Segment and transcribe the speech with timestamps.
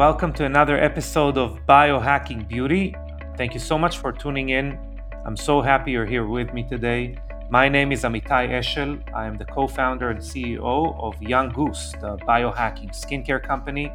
[0.00, 2.96] welcome to another episode of Biohacking Beauty.
[3.36, 4.78] Thank you so much for tuning in.
[5.26, 7.18] I'm so happy you're here with me today.
[7.50, 8.98] My name is Amitai Eshel.
[9.14, 13.92] I am the co founder and CEO of Young Goose, the biohacking skincare company,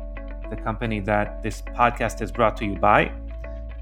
[0.51, 3.11] the company that this podcast is brought to you by.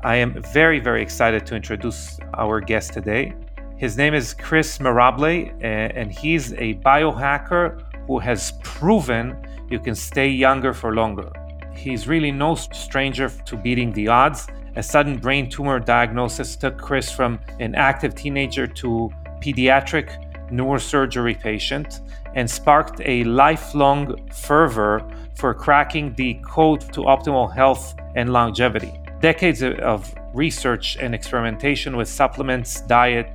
[0.01, 3.33] I am very, very excited to introduce our guest today.
[3.75, 9.35] His name is Chris Mirabile, eh, and he's a biohacker who has proven
[9.69, 11.29] you can stay younger for longer.
[11.75, 14.47] He's really no stranger to beating the odds.
[14.75, 20.09] A sudden brain tumor diagnosis took Chris from an active teenager to pediatric
[20.49, 22.01] neurosurgery patient
[22.35, 25.01] and sparked a lifelong fervor
[25.35, 28.93] for cracking the code to optimal health and longevity.
[29.19, 33.27] Decades of research and experimentation with supplements, diet,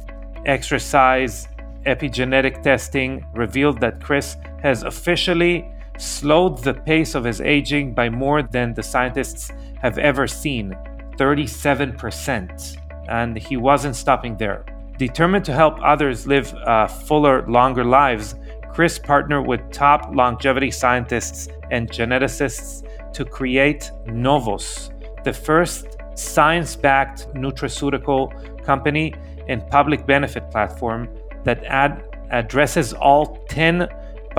[0.46, 1.48] exercise,
[1.86, 8.42] epigenetic testing revealed that Chris has officially slowed the pace of his aging by more
[8.42, 9.50] than the scientists
[9.82, 10.76] have ever seen
[11.16, 12.76] 37%.
[13.08, 14.64] And he wasn't stopping there.
[14.98, 18.34] Determined to help others live uh, fuller, longer lives,
[18.72, 24.90] Chris partnered with top longevity scientists and geneticists to create Novos,
[25.24, 28.32] the first science backed nutraceutical
[28.64, 29.14] company
[29.48, 31.08] and public benefit platform
[31.44, 33.88] that ad- addresses all 10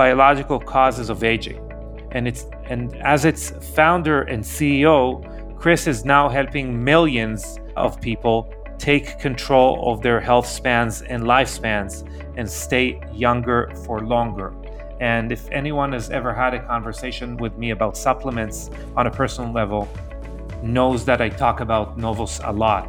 [0.04, 1.60] biological causes of aging.
[2.12, 2.84] And it's and
[3.14, 3.42] as its
[3.76, 5.00] founder and CEO,
[5.62, 7.40] Chris is now helping millions
[7.76, 8.36] of people
[8.78, 11.92] take control of their health spans and lifespans
[12.38, 14.48] and stay younger for longer.
[15.00, 19.52] And if anyone has ever had a conversation with me about supplements on a personal
[19.52, 19.82] level,
[20.62, 22.88] knows that I talk about Novos a lot.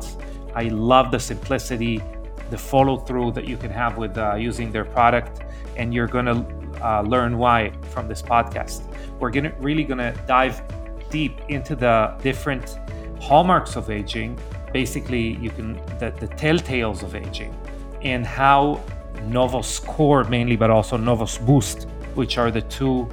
[0.55, 2.01] I love the simplicity,
[2.49, 5.41] the follow through that you can have with uh, using their product,
[5.75, 8.81] and you're going to uh, learn why from this podcast.
[9.19, 10.61] We're gonna really gonna dive
[11.09, 12.79] deep into the different
[13.19, 14.39] hallmarks of aging.
[14.73, 17.55] Basically, you can the, the telltales of aging
[18.01, 18.81] and how
[19.23, 23.07] Novos Core mainly, but also Novos Boost, which are the two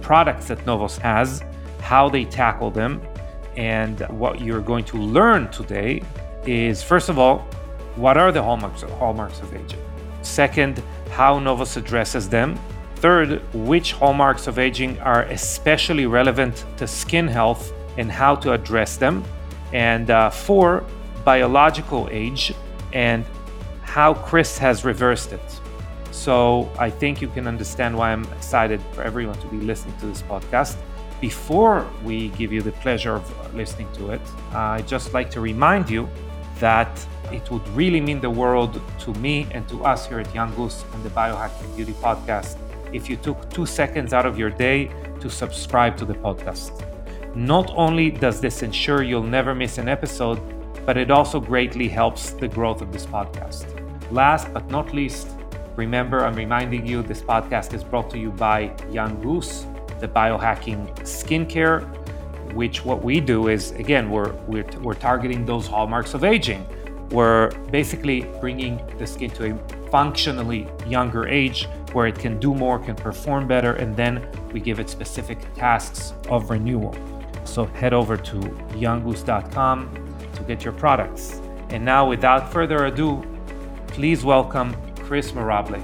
[0.00, 1.42] products that Novos has,
[1.80, 3.02] how they tackle them,
[3.56, 6.02] and what you're going to learn today
[6.46, 7.40] is first of all,
[7.96, 9.82] what are the hallmarks of, hallmarks of aging?
[10.22, 12.58] Second, how Novos addresses them,
[13.00, 18.96] Third, which hallmarks of aging are especially relevant to skin health and how to address
[18.96, 19.22] them.
[19.72, 20.84] And uh, four,
[21.24, 22.52] biological age
[22.92, 23.24] and
[23.82, 25.60] how Chris has reversed it.
[26.10, 30.06] So I think you can understand why I'm excited for everyone to be listening to
[30.06, 30.76] this podcast.
[31.20, 34.22] Before we give you the pleasure of listening to it,
[34.52, 36.08] I'd just like to remind you
[36.58, 36.90] that
[37.30, 40.84] it would really mean the world to me and to us here at Young Goose
[40.94, 42.56] and the Biohacking Beauty Podcast
[42.92, 44.90] if you took two seconds out of your day
[45.20, 46.84] to subscribe to the podcast.
[47.34, 50.40] Not only does this ensure you'll never miss an episode,
[50.86, 53.66] but it also greatly helps the growth of this podcast.
[54.10, 55.28] Last but not least,
[55.76, 59.66] remember I'm reminding you this podcast is brought to you by Young Goose,
[60.00, 61.84] the biohacking skincare,
[62.54, 66.66] which what we do is again, we're, we're, we're targeting those hallmarks of aging.
[67.10, 72.78] We're basically bringing the skin to a functionally younger age where it can do more,
[72.78, 76.94] can perform better, and then we give it specific tasks of renewal.
[77.44, 78.36] So head over to
[78.76, 81.40] younggoose.com to get your products.
[81.70, 83.22] And now, without further ado,
[83.88, 85.82] please welcome Chris Mirabile.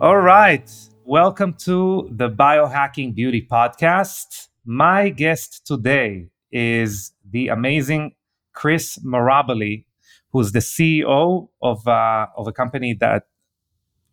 [0.00, 0.70] All right.
[1.04, 4.48] Welcome to the Biohacking Beauty Podcast.
[4.64, 8.14] My guest today is the amazing
[8.54, 9.84] Chris Mirabile,
[10.32, 13.24] who's the CEO of uh, of a company that,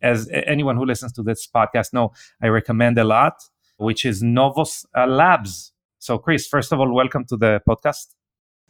[0.01, 2.11] as anyone who listens to this podcast know,
[2.41, 3.35] I recommend a lot,
[3.77, 5.71] which is Novos uh, Labs.
[5.99, 8.07] So, Chris, first of all, welcome to the podcast.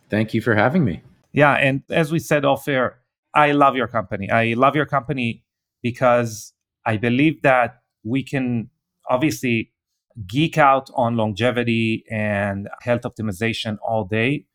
[0.08, 1.02] Thank you for having me.
[1.32, 3.00] Yeah, and as we said off air,
[3.34, 4.30] I love your company.
[4.30, 5.44] I love your company
[5.82, 6.54] because
[6.86, 8.70] I believe that we can
[9.10, 9.73] obviously
[10.28, 14.46] geek out on longevity and health optimization all day,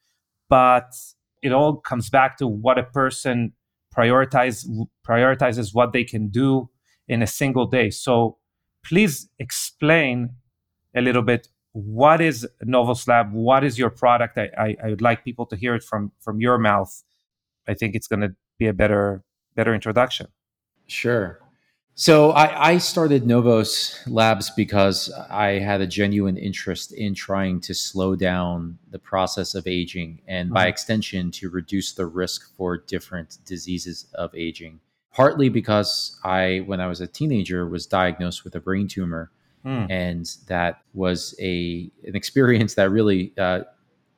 [0.49, 0.95] but
[1.43, 3.53] it all comes back to what a person
[3.97, 4.67] prioritize
[5.07, 6.69] prioritizes what they can do
[7.07, 7.91] in a single day.
[7.91, 8.39] So
[8.85, 10.31] please explain
[10.95, 13.33] a little bit what is Novos Lab?
[13.33, 14.37] What is your product?
[14.39, 17.03] I, I, I would like people to hear it from from your mouth.
[17.67, 19.23] I think it's going to be a better
[19.55, 20.29] better introduction.
[20.87, 21.41] Sure.
[22.01, 27.75] So I, I, started Novos Labs because I had a genuine interest in trying to
[27.75, 30.69] slow down the process of aging and by mm-hmm.
[30.69, 34.79] extension to reduce the risk for different diseases of aging.
[35.13, 39.33] partly because I, when I was a teenager, was diagnosed with a brain tumor,
[39.65, 39.91] Mm.
[39.91, 43.63] and that was a an experience that really uh,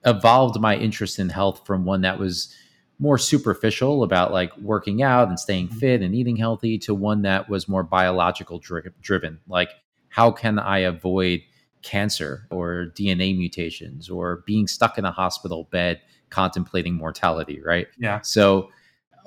[0.04, 2.54] evolved my interest in health from one that was
[3.00, 5.78] more superficial about like working out and staying Mhm.
[5.80, 9.70] fit and eating healthy to one that was more biological dri- driven like
[10.08, 11.40] how can i avoid
[11.82, 15.98] cancer or dna mutations or being stuck in a hospital bed
[16.28, 18.20] contemplating mortality right Yeah.
[18.20, 18.68] so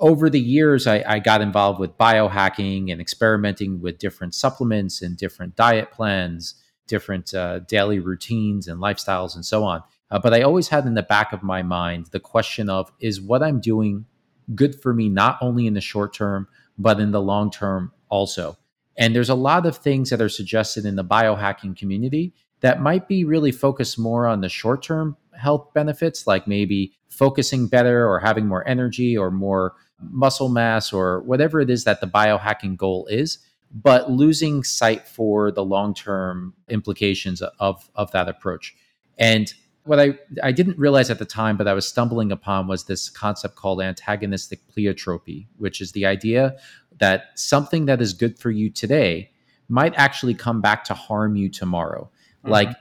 [0.00, 5.16] over the years, I, I got involved with biohacking and experimenting with different supplements and
[5.16, 6.56] different diet plans,
[6.88, 9.84] different uh, daily routines and lifestyles, and so on.
[10.10, 13.20] Uh, but I always had in the back of my mind the question of is
[13.20, 14.06] what I'm doing
[14.54, 16.46] good for me, not only in the short term,
[16.78, 18.56] but in the long term also?
[18.96, 23.08] And there's a lot of things that are suggested in the biohacking community that might
[23.08, 28.20] be really focused more on the short term health benefits, like maybe focusing better or
[28.20, 33.06] having more energy or more muscle mass or whatever it is that the biohacking goal
[33.06, 33.38] is,
[33.72, 38.74] but losing sight for the long term implications of, of that approach.
[39.18, 39.52] And
[39.84, 43.08] what I, I didn't realize at the time, but I was stumbling upon was this
[43.10, 46.56] concept called antagonistic pleiotropy, which is the idea
[46.98, 49.30] that something that is good for you today
[49.68, 52.10] might actually come back to harm you tomorrow.
[52.44, 52.50] Mhm.
[52.50, 52.76] Like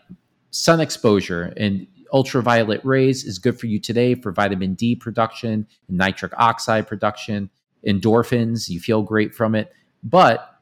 [0.51, 6.31] sun exposure and ultraviolet rays is good for you today for vitamin D production, nitric
[6.37, 7.49] oxide production,
[7.85, 9.73] endorphins, you feel great from it.
[10.03, 10.61] But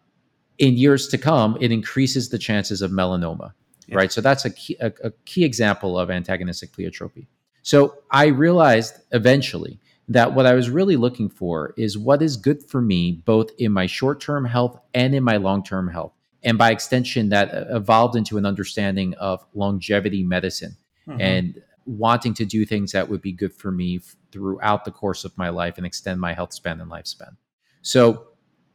[0.57, 3.53] in years to come, it increases the chances of melanoma,
[3.91, 3.97] Yeah.
[3.97, 4.11] right?
[4.11, 7.27] So that's a key, a, a key example of antagonistic pleiotropy.
[7.61, 12.63] So I realized eventually that what I was really looking for is what is good
[12.63, 16.13] for me, both in my short term health and in my long term health.
[16.43, 20.75] And by extension, that evolved into an understanding of longevity medicine
[21.07, 21.17] Mhm.
[21.21, 25.23] and wanting to do things that would be good for me f- throughout the course
[25.25, 27.35] of my life and extend my health span and lifespan.
[27.81, 28.27] So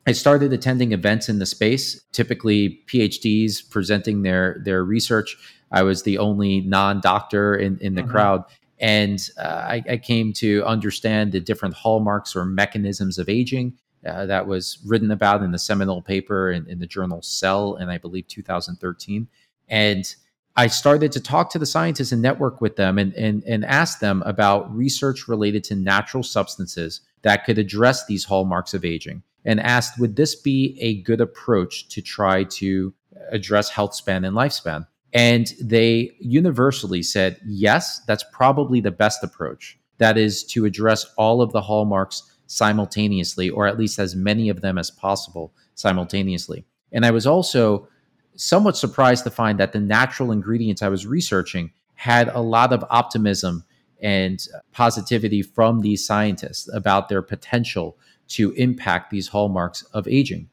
[0.07, 5.37] I started attending events in the space, typically PhDs presenting their their research.
[5.73, 8.11] I was the only non-doctor in, in the Mhm.
[8.11, 8.45] crowd.
[8.79, 13.73] And uh, I, I came to understand the different hallmarks or mechanisms of aging
[14.07, 17.89] uh, that was written about in the seminal paper in, in the journal Cell in,
[17.89, 19.27] I believe, 2013.
[19.69, 20.15] And
[20.57, 23.99] I started to talk to the scientists and network with them and, and, and ask
[23.99, 29.59] them about research related to natural substances that could address these hallmarks of aging and
[29.59, 32.95] asked, would this be a good approach to try to
[33.33, 34.87] address health span and lifespan?
[35.13, 39.77] And they universally said, yes, that's probably the best approach.
[39.99, 44.61] That is to address all of the hallmarks simultaneously, or at least as many of
[44.61, 46.65] them as possible simultaneously.
[46.93, 47.89] And I was also
[48.37, 52.85] somewhat surprised to find that the natural ingredients I was researching had a lot of
[52.89, 53.65] optimism
[54.03, 57.99] and positivity from these scientists about their potential
[58.29, 60.49] to impact these hallmarks of aging.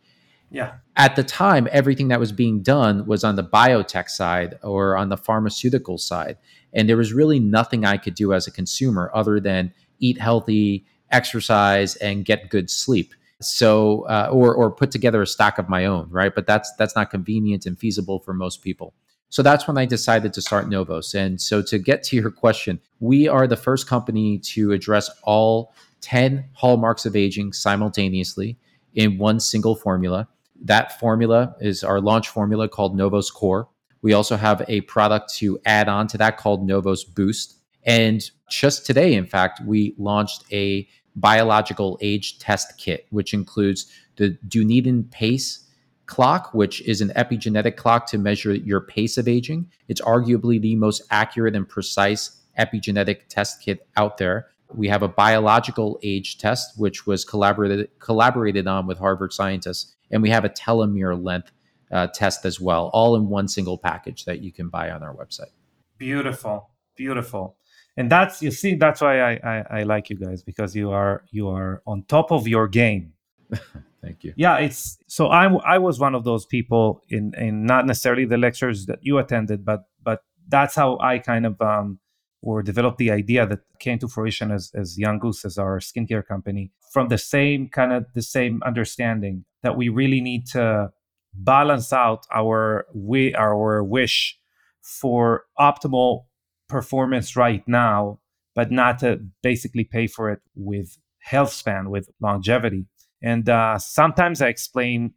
[0.53, 0.73] Yeah.
[0.95, 5.09] At the time, everything that was being done was on the biotech side or on
[5.09, 6.37] the pharmaceutical side.
[6.73, 10.85] And there was really nothing I could do as a consumer other than eat healthy,
[11.11, 13.15] exercise, and get good sleep.
[13.41, 16.33] So, uh, or or put together a stack of my own, right?
[16.33, 18.93] But that's that's not convenient and feasible for most people.
[19.33, 21.15] So that's when I decided to start Novos.
[21.15, 25.73] And so to get to your question, we are the first company to address all
[26.01, 28.59] 10 hallmarks of aging simultaneously
[28.93, 30.27] in one single formula.
[30.63, 33.67] That formula is our launch formula called Novos Core.
[34.03, 37.57] We also have a product to add on to that called Novos Boost.
[37.81, 38.21] And
[38.51, 45.05] just today, in fact, we launched a biological age test kit, which includes the Dunedin
[45.05, 45.67] Pace
[46.05, 49.69] clock, which is an epigenetic clock to measure your pace of aging.
[49.87, 54.47] It's arguably the most accurate and precise epigenetic test kit out there.
[54.73, 60.21] We have a biological age test, which was collaborated collaborated on with Harvard scientists, and
[60.21, 61.51] we have a telomere length
[61.91, 65.15] uh, test as well, all in one single package that you can buy on our
[65.15, 65.51] website.
[65.99, 67.55] Beautiful, beautiful,
[67.95, 71.23] and that's you see that's why I, I I like you guys because you are
[71.29, 73.13] you are on top of your game.
[74.03, 74.33] Thank you.
[74.35, 78.37] Yeah, it's so I I was one of those people in in not necessarily the
[78.37, 80.19] lectures that you attended, but but
[80.49, 81.99] that's how I kind of um
[82.41, 86.25] or developed the idea that came to fruition as as Young Goose as our skincare
[86.25, 90.91] company from the same kind of the same understanding that we really need to
[91.33, 94.37] balance out our we our wish
[94.81, 96.25] for optimal
[96.67, 98.19] performance right now,
[98.53, 102.85] but not to basically pay for it with health span with longevity.
[103.23, 105.13] And uh, sometimes I explain,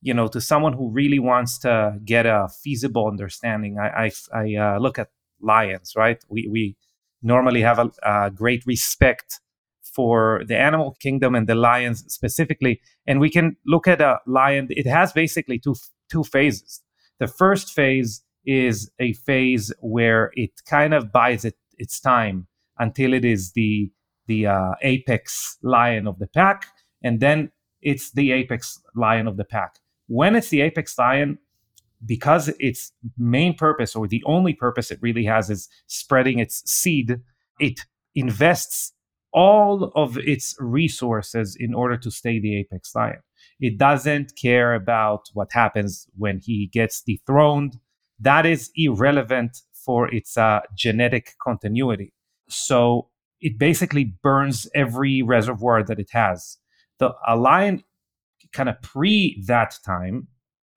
[0.00, 3.78] you know, to someone who really wants to get a feasible understanding.
[3.78, 5.08] I I, I uh, look at
[5.40, 6.22] lions, right?
[6.28, 6.76] We we
[7.22, 9.40] normally have a, a great respect
[9.82, 12.80] for the animal kingdom and the lions specifically.
[13.06, 14.68] And we can look at a lion.
[14.70, 15.74] It has basically two
[16.10, 16.80] two phases.
[17.18, 22.46] The first phase is a phase where it kind of buys it, its time
[22.78, 23.90] until it is the
[24.26, 26.66] the uh, apex lion of the pack,
[27.02, 27.50] and then
[27.82, 29.76] it's the apex lion of the pack.
[30.06, 31.38] When it's the apex lion,
[32.04, 37.20] because its main purpose or the only purpose it really has is spreading its seed,
[37.58, 37.80] it
[38.14, 38.92] invests
[39.32, 43.20] all of its resources in order to stay the apex lion.
[43.60, 47.78] It doesn't care about what happens when he gets dethroned.
[48.18, 52.12] That is irrelevant for its uh, genetic continuity.
[52.48, 53.08] So
[53.40, 56.58] it basically burns every reservoir that it has.
[57.00, 57.82] The a lion,
[58.52, 60.28] kind of pre that time,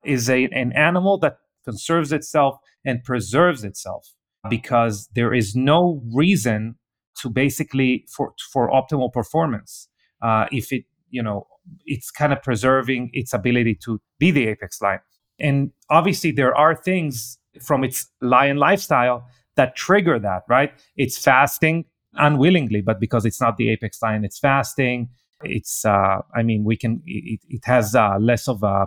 [0.04, 4.06] is a, an animal that conserves itself and preserves itself
[4.50, 6.76] because there is no reason
[7.20, 9.88] to basically for for optimal performance.
[10.20, 11.46] Uh, if it you know
[11.86, 15.00] it's kind of preserving its ability to be the apex lion.
[15.38, 19.26] And obviously there are things from its lion lifestyle
[19.56, 20.72] that trigger that right?
[20.96, 25.08] It's fasting unwillingly but because it's not the apex lion it's fasting
[25.42, 28.86] it's uh, i mean we can it, it has uh, less of a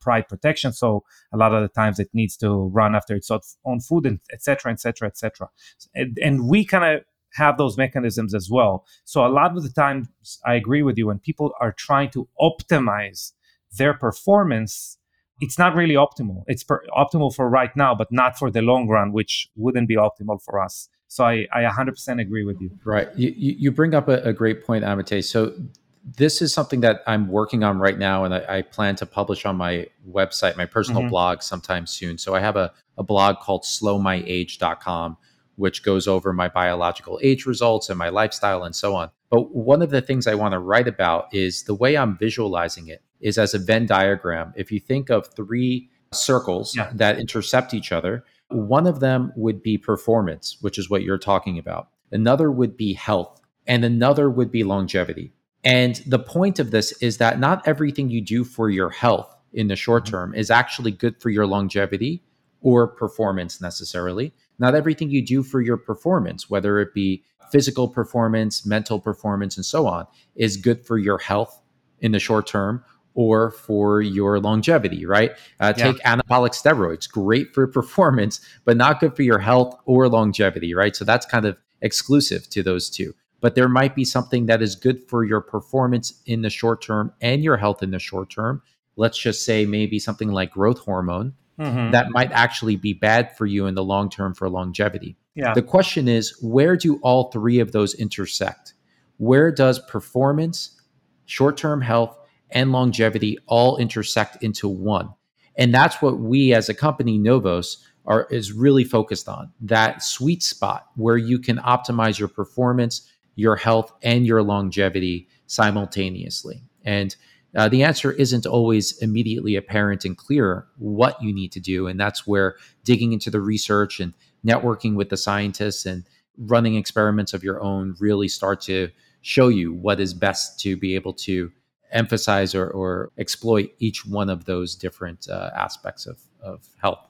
[0.00, 3.30] pride protection so a lot of the times it needs to run after its
[3.64, 5.48] own food and etc etc etc
[5.94, 10.08] and we kind of have those mechanisms as well so a lot of the times
[10.44, 13.32] i agree with you when people are trying to optimize
[13.76, 14.98] their performance
[15.40, 18.88] it's not really optimal it's per- optimal for right now but not for the long
[18.88, 22.70] run which wouldn't be optimal for us so I, I 100% agree with you.
[22.84, 23.08] Right.
[23.14, 25.22] You, you bring up a, a great point, Amitay.
[25.22, 25.54] So
[26.04, 29.46] this is something that I'm working on right now, and I, I plan to publish
[29.46, 31.10] on my website, my personal mm-hmm.
[31.10, 32.18] blog, sometime soon.
[32.18, 35.16] So I have a, a blog called slowmyage.com,
[35.56, 39.10] which goes over my biological age results and my lifestyle and so on.
[39.30, 42.88] But one of the things I want to write about is the way I'm visualizing
[42.88, 44.52] it is as a Venn diagram.
[44.56, 46.90] If you think of three circles yeah.
[46.94, 51.58] that intercept each other, one of them would be performance, which is what you're talking
[51.58, 51.88] about.
[52.12, 55.32] Another would be health, and another would be longevity.
[55.64, 59.68] And the point of this is that not everything you do for your health in
[59.68, 60.12] the short mm-hmm.
[60.12, 62.22] term is actually good for your longevity
[62.60, 64.34] or performance necessarily.
[64.58, 69.64] Not everything you do for your performance, whether it be physical performance, mental performance, and
[69.64, 71.62] so on, is good for your health
[72.00, 75.32] in the short term or for your longevity, right?
[75.60, 75.92] Uh, yeah.
[75.92, 80.96] Take anabolic steroids, great for performance, but not good for your health or longevity, right?
[80.96, 83.14] So that's kind of exclusive to those two
[83.44, 87.12] but there might be something that is good for your performance in the short term
[87.20, 88.62] and your health in the short term.
[88.96, 91.90] Let's just say maybe something like growth hormone mm-hmm.
[91.90, 95.18] that might actually be bad for you in the long term for longevity.
[95.34, 95.52] Yeah.
[95.52, 98.72] The question is, where do all three of those intersect?
[99.18, 100.80] Where does performance,
[101.26, 102.16] short term health,
[102.48, 105.10] and longevity all intersect into one?
[105.58, 110.42] And that's what we as a company, Novos, are is really focused on that sweet
[110.42, 116.62] spot where you can optimize your performance your health and your longevity simultaneously.
[116.84, 117.14] And
[117.56, 121.86] uh, the answer isn't always immediately apparent and clear what you need to do.
[121.86, 124.12] And that's where digging into the research and
[124.44, 126.04] networking with the scientists and
[126.36, 128.90] running experiments of your own really start to
[129.22, 131.50] show you what is best to be able to
[131.92, 137.06] emphasize or, or exploit each one of those different uh, aspects of, of health.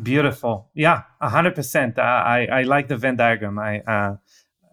[0.00, 0.70] Beautiful.
[0.74, 1.98] Yeah, 100%.
[1.98, 3.58] Uh, I, I like the Venn diagram.
[3.58, 4.16] I, uh,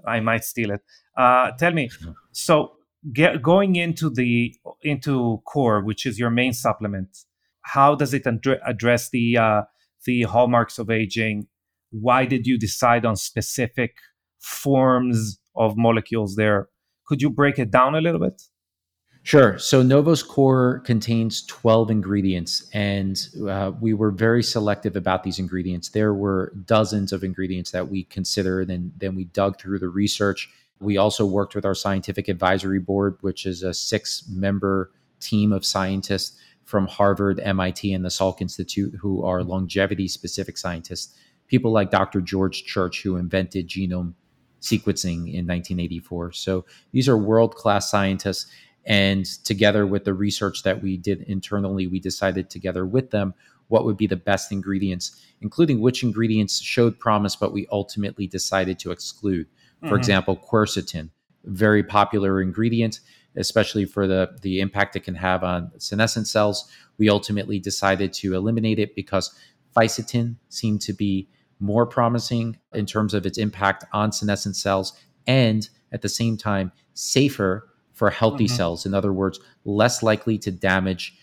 [0.07, 0.81] I might steal it.
[1.17, 1.89] Uh, tell me,
[2.31, 2.73] so
[3.13, 7.09] get, going into the into core, which is your main supplement,
[7.61, 8.25] how does it
[8.65, 9.61] address the uh,
[10.05, 11.47] the hallmarks of aging?
[11.91, 13.95] Why did you decide on specific
[14.39, 16.69] forms of molecules there?
[17.05, 18.41] Could you break it down a little bit?
[19.29, 19.59] Sure.
[19.59, 25.89] So Novos Core contains 12 ingredients, and uh, we were very selective about these ingredients.
[25.89, 30.49] There were dozens of ingredients that we considered, and then we dug through the research.
[30.79, 35.63] We also worked with our scientific advisory board, which is a six member team of
[35.63, 41.15] scientists from Harvard, MIT, and the Salk Institute who are longevity specific scientists.
[41.45, 42.19] People like Dr.
[42.19, 44.15] George Church, who invented genome
[44.59, 46.33] sequencing in 1984.
[46.33, 48.47] So these are world class scientists
[48.85, 53.33] and together with the research that we did internally, we decided together with them
[53.67, 58.79] what would be the best ingredients, including which ingredients showed promise, but we ultimately decided
[58.79, 59.47] to exclude.
[59.81, 59.95] For mm-hmm.
[59.95, 61.09] example, quercetin,
[61.45, 62.99] very popular ingredient,
[63.35, 66.69] especially for the, the impact it can have on senescent cells.
[66.97, 69.33] We ultimately decided to eliminate it because
[69.75, 74.93] fisetin seemed to be more promising in terms of its impact on senescent cells
[75.27, 77.69] and at the same time safer
[77.99, 78.55] for healthy Mhm.
[78.55, 78.85] cells.
[78.85, 81.13] In other words, less likely to damage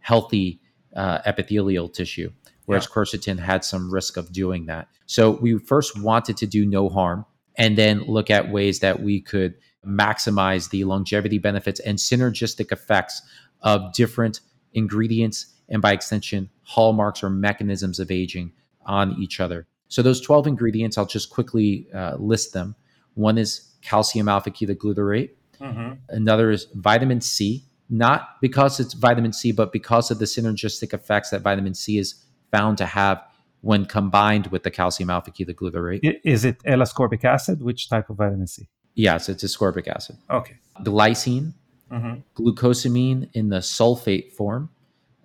[0.00, 0.60] healthy
[0.96, 2.30] uh, epithelial tissue,
[2.66, 4.88] whereas quercetin had some risk of doing that.
[5.06, 7.24] So we first wanted to do no harm
[7.56, 9.54] and then look at ways that we could
[9.86, 13.22] maximize the longevity benefits and synergistic effects
[13.62, 14.40] of different
[14.72, 18.52] ingredients and by extension hallmarks or mechanisms of aging
[18.86, 19.66] on each other.
[19.88, 22.74] So those 12 ingredients, I'll just quickly uh, list them.
[23.14, 25.30] One is calcium alpha ketoglutarate.
[25.60, 25.98] Mhm.
[26.08, 31.30] Another is vitamin C, not because it's vitamin C, but because of the synergistic effects
[31.30, 32.14] that vitamin C is
[32.50, 33.22] found to have
[33.60, 36.20] when combined with the calcium alpha ketoglutarate.
[36.24, 37.62] Is it L-ascorbic acid?
[37.62, 38.68] Which type of vitamin C?
[38.94, 40.16] Yes, it's ascorbic acid.
[40.30, 40.56] Okay.
[40.82, 41.54] Glycine,
[41.90, 42.22] Mhm.
[42.36, 44.70] glucosamine in the sulfate form,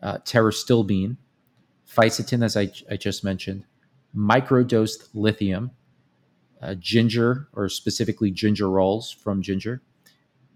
[0.02, 1.18] uh, pterostilbene,
[1.88, 3.66] fisetin, as I, I just mentioned,
[4.16, 5.72] microdosed lithium,
[6.62, 9.82] uh, ginger, or specifically gingerols from ginger,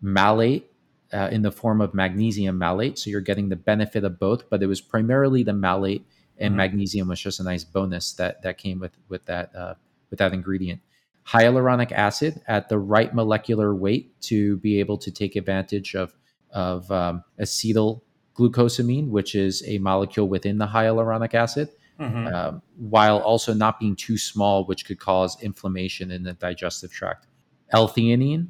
[0.04, 0.70] malate
[1.14, 2.98] uh, in the form of magnesium malate.
[3.00, 6.04] So you're getting the benefit of both, but it was primarily the malate
[6.38, 6.58] and Mhm.
[6.58, 9.76] magnesium was just a nice bonus that that came with with that uh,
[10.10, 10.82] with that ingredient.
[11.26, 16.14] Hyaluronic acid at the right molecular weight to be able to take advantage of
[16.52, 18.02] of um, acetyl
[18.36, 21.70] glucosamine, which is a molecule within the hyaluronic acid,
[22.00, 22.34] Mhm.
[22.34, 27.28] um, while also not being too small, which could cause inflammation in the digestive tract.
[27.70, 28.48] L-theanine,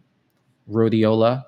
[0.70, 1.44] rhodiola,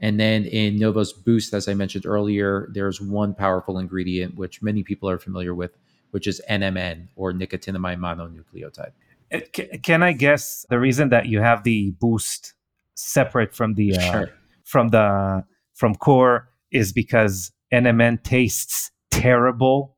[0.00, 4.82] and then in Novos Boost, as I mentioned earlier, there's one powerful ingredient which many
[4.82, 5.72] people are familiar with,
[6.12, 8.92] which is NMN or nicotinamide mononucleotide.
[9.32, 9.40] Uh,
[9.82, 12.54] Can I guess the reason that you have the boost
[12.94, 14.30] separate from the uh, Sure.
[14.64, 19.96] from the from core is because NMN tastes terrible.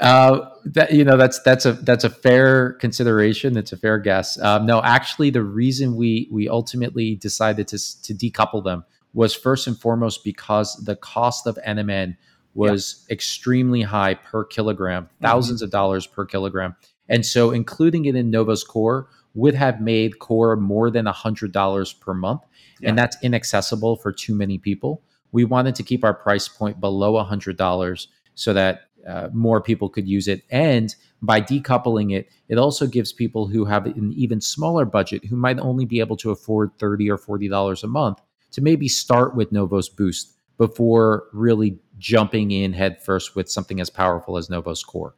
[0.00, 3.56] uh, that you know that's that's a that's a fair consideration.
[3.56, 4.38] It's a fair guess.
[4.40, 9.66] Um, no, actually, the reason we we ultimately decided to to decouple them was first
[9.66, 12.16] and foremost because the cost of NMN
[12.54, 16.74] was extremely high per kilogram, 1000s of dollars per kilogram,
[17.08, 21.92] and so including it in Novos Core would have made Core more than hundred dollars
[21.92, 22.42] per month,
[22.80, 22.90] Yeah.
[22.90, 25.02] and that's inaccessible for too many people.
[25.32, 29.88] We wanted to keep our price point below hundred dollars so that uh, more people
[29.88, 30.42] could use it.
[30.50, 35.36] And by decoupling it, it also gives people who have an even smaller budget, who
[35.36, 38.20] might only be able to afford thirty or forty dollars a month,
[38.52, 44.36] to maybe start with Novos Boost before really jumping in headfirst with something as powerful
[44.36, 45.14] as Novos Core.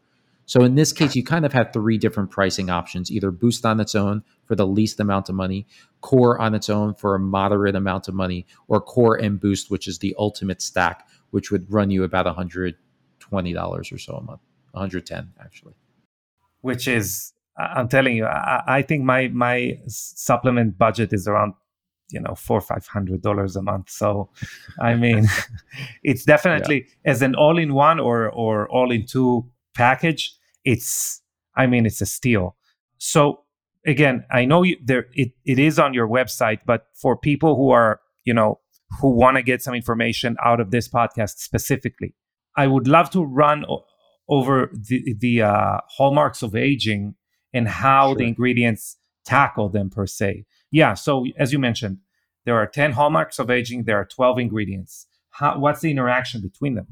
[0.47, 3.81] So in this case, you kind of have three different pricing options: either Boost on
[3.81, 5.67] its own for the least amount of money,
[6.01, 9.87] Core on its own for a moderate amount of money, or Core and Boost, which
[9.87, 12.77] is the ultimate stack, which would run you about a hundred
[13.29, 14.41] twenty dollars or so a month,
[14.73, 15.75] one hundred ten actually.
[16.61, 21.55] which is I'm telling you, I, I think my my supplement budget is around
[22.11, 23.91] you know four or five hundred dollars a month.
[23.91, 24.31] So,
[24.81, 25.27] I mean,
[26.03, 30.35] it's definitely as an all-in-one or or all-in-two package.
[30.65, 31.23] It's
[31.57, 32.57] I mean, it's a steal.
[32.99, 33.43] So
[33.87, 37.71] again, I know you, there it, it is on your website, but for people who
[37.71, 38.61] are you know
[39.01, 42.15] who want to get some information out of this podcast specifically,
[42.63, 43.85] I would love to run o-
[44.29, 44.55] over
[44.89, 47.15] the the uh, hallmarks of aging
[47.57, 50.45] and how the ingredients tackle them per se.
[50.71, 50.95] Yeah.
[50.95, 51.13] So
[51.45, 51.99] as you mentioned,
[52.45, 53.85] there are ten hallmarks of aging.
[53.85, 55.07] There are twelve ingredients.
[55.31, 56.89] How, what's the interaction between them?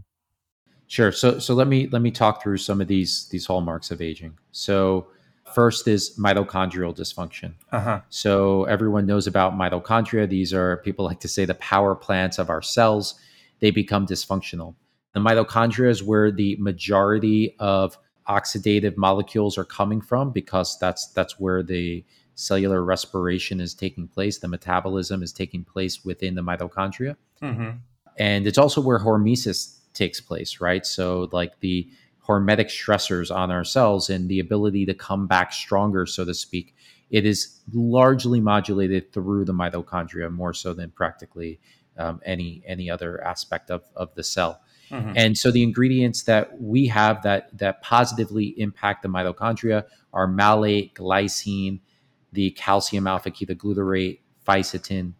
[0.86, 1.12] Sure.
[1.12, 4.38] So so let me let me talk through some of these these hallmarks of aging.
[4.52, 5.08] So
[5.54, 7.54] first is mitochondrial dysfunction.
[7.72, 8.00] Uh huh.
[8.08, 10.28] So everyone knows about mitochondria.
[10.28, 13.14] These are people like to say the power plants of our cells.
[13.60, 14.74] They become dysfunctional.
[15.16, 17.96] The mitochondria is where the majority of
[18.28, 24.38] oxidative molecules are coming from because that's that's where the cellular respiration is taking place.
[24.40, 27.78] The metabolism is taking place within the mitochondria Mm-hmm.
[28.18, 31.86] and it's also where hormesis takes place right so like the
[32.26, 36.74] hormetic stressors on our cells and the ability to come back stronger so to speak
[37.10, 41.60] it is largely modulated through the mitochondria more so than practically
[41.98, 45.12] um, any any other aspect of, of the cell Mm-hmm.
[45.16, 50.94] and so the ingredients that we have that that positively impact the mitochondria are malate,
[50.94, 51.80] glycine,
[52.32, 55.14] the calcium alpha ketoglutarate, fisetin,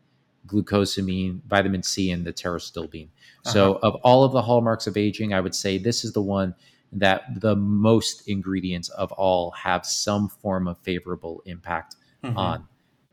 [0.46, 3.08] glucosamine, vitamin C, and the pterostilbene.
[3.44, 6.54] So of all of the hallmarks of aging, I would say this is the one
[6.92, 12.38] that the most ingredients of all have some form of favorable impact Mm-hmm.
[12.38, 12.68] on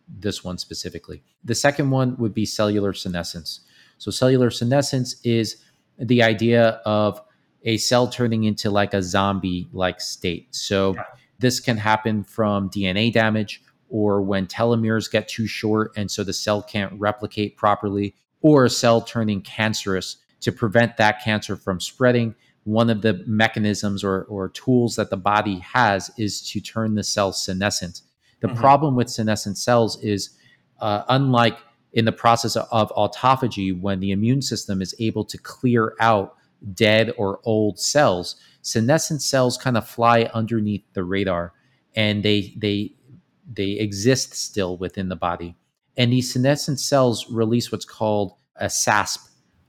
[0.08, 1.24] this one specifically.
[1.44, 3.62] The second one would be cellular senescence.
[3.98, 5.58] So, cellular senescence is
[5.98, 7.22] the idea of
[7.64, 10.54] a cell turning into like a zombie like state.
[10.54, 10.96] So,
[11.40, 16.34] this can happen from DNA damage or when telomeres get too short and so the
[16.34, 22.34] cell can't replicate properly, or a cell turning cancerous to prevent that cancer from spreading.
[22.64, 27.04] One of the mechanisms or, or tools that the body has is to turn the
[27.04, 28.02] cell senescent.
[28.42, 28.58] The mm-hmm.
[28.58, 30.38] problem with senescent cells is,
[30.80, 31.58] uh, unlike
[31.94, 36.36] in the process of autophagy, when the immune system is able to clear out
[36.74, 41.54] dead or old cells, senescent cells kind of fly underneath the radar
[41.96, 42.94] and they they
[43.52, 45.56] they exist still within the body.
[45.98, 49.20] And these senescent cells release what's called a SASP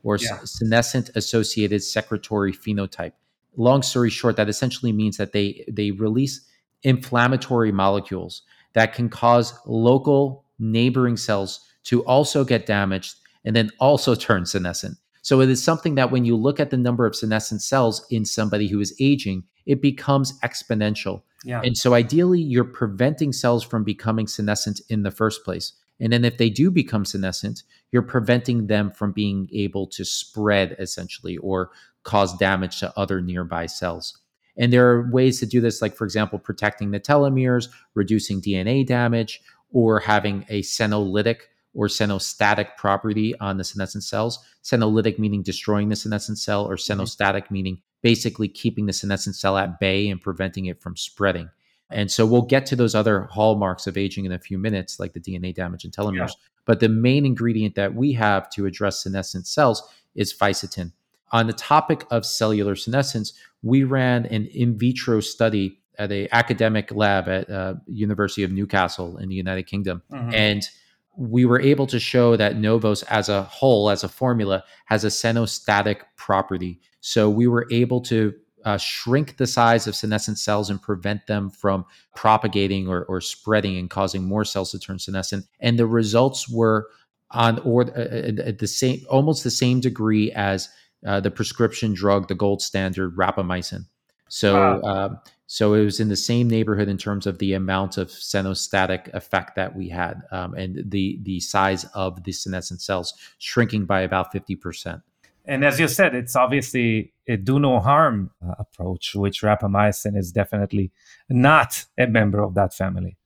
[0.02, 0.38] or yeah.
[0.44, 3.12] senescent associated secretory phenotype.
[3.56, 6.46] Long story short, that essentially means that they they release
[6.82, 8.42] inflammatory molecules
[8.74, 14.96] that can cause local neighboring cells to also get damaged and then also turn senescent.
[15.22, 18.24] So it is something that when you look at the number of senescent cells in
[18.24, 21.22] somebody who is aging, it becomes exponential.
[21.44, 21.62] Yeah.
[21.62, 25.72] And so ideally, you're preventing cells from becoming senescent in the first place.
[26.00, 30.76] And then if they do become senescent, you're preventing them from being able to spread
[30.78, 31.70] essentially or
[32.02, 34.18] cause damage to other nearby cells.
[34.56, 38.86] And there are ways to do this, like, for example, protecting the telomeres, reducing DNA
[38.86, 39.40] damage,
[39.72, 41.38] or having a senolytic
[41.74, 44.38] or senostatic property on the senescent cells.
[44.62, 47.00] Senolytic meaning destroying the senescent cell, or mm-hmm.
[47.00, 51.48] senostatic meaning basically keeping the senescent cell at bay and preventing it from spreading.
[51.90, 55.12] And so we'll get to those other hallmarks of aging in a few minutes, like
[55.12, 56.28] the DNA damage and telomeres.
[56.28, 56.48] Yeah.
[56.66, 59.82] But the main ingredient that we have to address senescent cells
[60.14, 60.92] is fisetin.
[61.32, 63.32] On the topic of cellular senescence,
[63.62, 69.16] we ran an in vitro study at a academic lab at uh, University of Newcastle
[69.18, 70.32] in the United Kingdom, mm-hmm.
[70.34, 70.68] and
[71.16, 75.08] we were able to show that Novos as a whole, as a formula, has a
[75.08, 76.80] senostatic property.
[77.00, 81.50] So we were able to uh, shrink the size of senescent cells and prevent them
[81.50, 81.84] from
[82.16, 85.44] propagating or, or spreading and causing more cells to turn senescent.
[85.60, 86.88] And the results were
[87.30, 90.68] on or uh, uh, at the same, almost the same degree as
[91.06, 93.84] uh, the prescription drug, the gold standard rapamycin.
[94.28, 95.20] So, wow.
[95.46, 99.56] So it was in the same neighborhood in terms of the amount of senostatic effect
[99.56, 104.32] that we had, um, and the the size of the senescent cells shrinking by about
[104.32, 105.02] fifty percent.
[105.46, 110.32] And as you said, it's obviously a do no harm uh, approach, which rapamycin is
[110.32, 110.90] definitely
[111.28, 113.18] not a member of that family.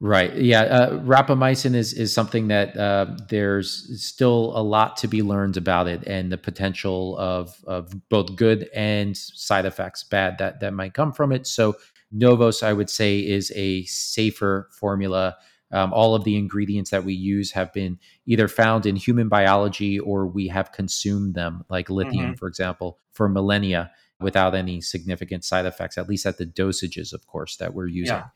[0.00, 0.32] Right.
[0.34, 0.62] Yeah.
[0.62, 5.88] Uh, rapamycin is is something that uh, there's still a lot to be learned about
[5.88, 10.94] it, and the potential of of both good and side effects, bad that that might
[10.94, 11.48] come from it.
[11.48, 11.74] So
[12.12, 15.36] Novos, I would say, is a safer formula
[15.70, 19.98] um, all of the ingredients that we use have been either found in human biology
[19.98, 22.34] or we have consumed them, like lithium, mm-hmm.
[22.34, 27.26] for example, for millennia without any significant side effects, at least at the dosages, of
[27.26, 28.16] course, that we're using.
[28.16, 28.28] Yeah.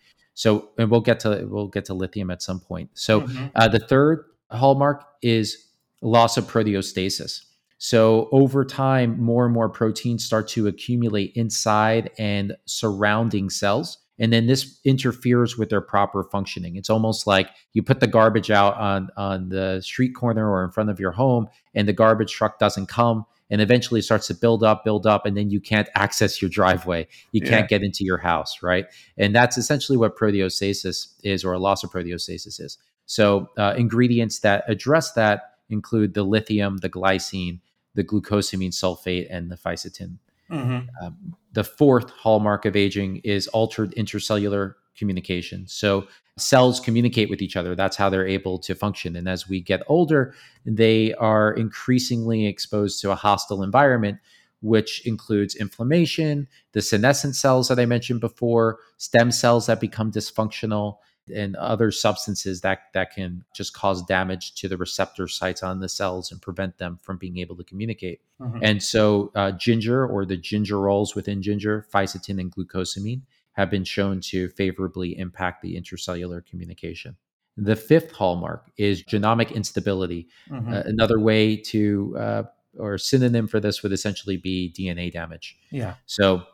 [0.42, 2.90] So, and we'll get to we'll get to lithium at some point.
[2.94, 3.46] So, mm-hmm.
[3.54, 5.68] uh, the third hallmark is
[6.00, 7.44] loss of proteostasis.
[7.78, 14.32] So, over time, more and more proteins start to accumulate inside and surrounding cells and
[14.32, 18.76] then this interferes with their proper functioning it's almost like you put the garbage out
[18.76, 22.58] on on the street corner or in front of your home and the garbage truck
[22.58, 25.88] doesn't come and eventually it starts to build up build up and then you can't
[25.94, 27.50] access your driveway you yeah.
[27.50, 28.86] can't get into your house right
[29.16, 34.40] and that's essentially what proteostasis is or a loss of proteostasis is so uh, ingredients
[34.40, 37.60] that address that include the lithium the glycine
[37.94, 40.16] the glucosamine sulfate and the fisetin
[40.52, 41.04] Mm-hmm.
[41.04, 45.66] Um, the fourth hallmark of aging is altered intercellular communication.
[45.66, 46.06] So
[46.38, 47.74] cells communicate with each other.
[47.74, 49.16] That's how they're able to function.
[49.16, 54.18] And as we get older, they are increasingly exposed to a hostile environment,
[54.60, 60.98] which includes inflammation, the senescent cells that I mentioned before, stem cells that become dysfunctional,
[61.32, 65.88] and other substances that that can just cause damage to the receptor sites on the
[65.88, 68.20] cells and prevent them from being able to communicate.
[68.40, 68.58] Mm-hmm.
[68.62, 73.84] And so, uh, ginger or the ginger gingerols within ginger, fisetin and glucosamine, have been
[73.84, 77.16] shown to favorably impact the intracellular communication.
[77.56, 80.28] The fifth hallmark is genomic instability.
[80.50, 80.72] Mm-hmm.
[80.72, 82.42] Uh, another way to uh,
[82.78, 85.58] or synonym for this would essentially be DNA damage.
[85.70, 85.94] Yeah.
[86.06, 86.44] So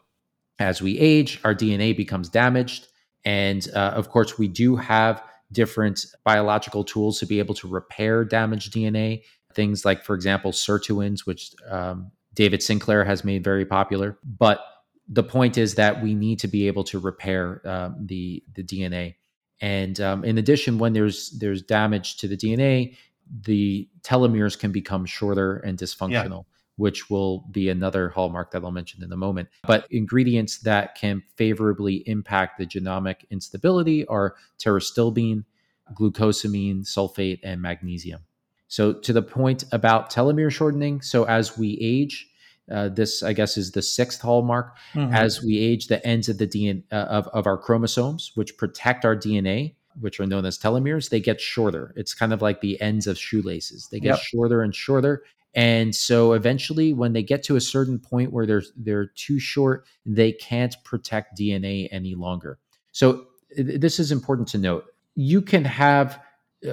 [0.59, 2.89] as we age, our DNA becomes damaged
[3.25, 8.25] and uh, of course, we do have different biological tools to be able to repair
[8.25, 9.23] damaged DNA.
[9.55, 14.19] Things like, for example, sirtuins, which um, David Sinclair has made very popular.
[14.25, 14.61] But
[15.09, 19.15] the point is that we need to be able to repair um, the the DNA.
[19.61, 22.97] And um, in addition, when there's there's damage to the DNA,
[23.43, 26.45] the telomeres can become shorter and dysfunctional.
[26.47, 29.49] Yeah which will be another hallmark that I'll mention in a moment.
[29.67, 35.45] But ingredients that can favorably impact the genomic instability are pterostilbene,
[35.93, 38.21] glucosamine, sulfate, and magnesium.
[38.69, 42.29] So, to the point about telomere shortening, so as we age,
[42.71, 44.77] uh, this, I guess, is the sixth hallmark.
[44.95, 45.15] Mm-hmm.
[45.15, 49.05] As we age, the ends of the DNA uh, of, of our chromosomes, which protect
[49.05, 51.93] our DNA, which are known as telomeres, they get shorter.
[51.97, 53.89] It's kind of like the ends of shoelaces.
[53.91, 54.21] They get yep.
[54.21, 55.25] shorter and shorter.
[55.55, 59.87] And so eventually when they get to a certain point where they're they're too short,
[60.05, 62.59] they can't protect DNA any longer.
[62.93, 63.27] So
[63.57, 64.85] this is important to note.
[65.15, 66.21] You can have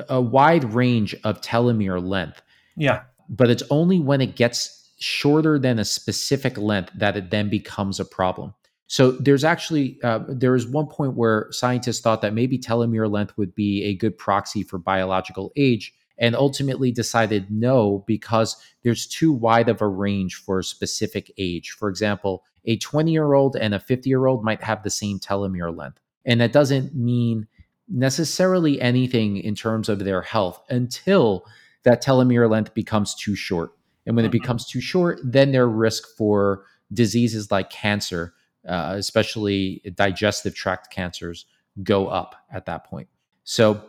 [0.10, 2.41] a wide range of telomere length.
[2.75, 3.03] Yeah.
[3.29, 7.99] But it's only when it gets shorter than a specific length that it then becomes
[7.99, 8.53] a problem.
[8.88, 13.36] So there's actually uh, there is one point where scientists thought that maybe telomere length
[13.38, 19.34] would be a good proxy for biological age, and ultimately decided no because there's too
[19.34, 21.71] wide of a range for a specific age.
[21.71, 25.19] For example, a 20 year old and a 50 year old might have the same
[25.19, 27.47] telomere length, and that doesn't mean
[27.89, 31.45] necessarily anything in terms of their health until
[31.84, 33.71] that telomere length becomes too short.
[34.06, 34.30] And when mm-hmm.
[34.30, 38.34] it becomes too short, then their risk for diseases like cancer
[38.68, 41.46] uh, especially digestive tract cancers,
[41.84, 43.08] go up at that point.
[43.44, 43.82] So,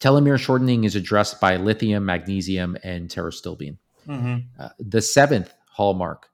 [0.00, 3.78] telomere shortening is addressed by lithium, magnesium, and pterostilbene.
[4.06, 4.36] Mm-hmm.
[4.58, 6.28] Uh, the seventh hallmark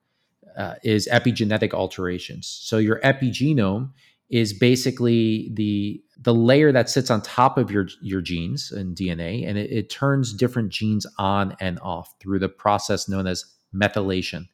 [0.56, 2.46] uh, is epigenetic alterations.
[2.46, 3.90] So, your epigenome
[4.30, 9.46] is basically the the layer that sits on top of your your genes and DNA,
[9.48, 14.46] and it, it turns different genes on and off through the process known as methylation.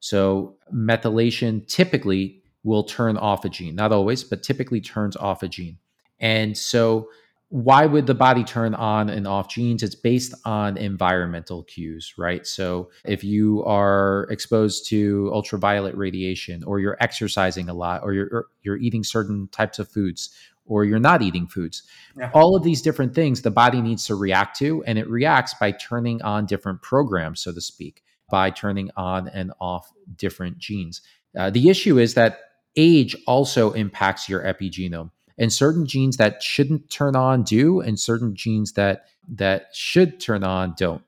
[0.00, 3.74] So, methylation typically will turn off a gene.
[3.74, 5.78] Not always, but typically turns off a gene.
[6.20, 7.08] And so,
[7.48, 9.82] why would the body turn on and off genes?
[9.82, 12.46] It's based on environmental cues, right?
[12.46, 18.28] So, if you are exposed to ultraviolet radiation, or you're exercising a lot, or you're
[18.32, 20.30] or you're eating certain types of foods,
[20.66, 21.82] or you're not eating foods,
[22.16, 22.30] yeah.
[22.34, 25.70] all of these different things the body needs to react to, and it reacts by
[25.72, 31.02] turning on different programs, so to speak, by turning on and off different genes.
[31.36, 32.40] Uh, the issue is that
[32.76, 38.34] age also impacts your epigenome and certain genes that shouldn't turn on do and certain
[38.34, 41.02] genes that that should turn on don't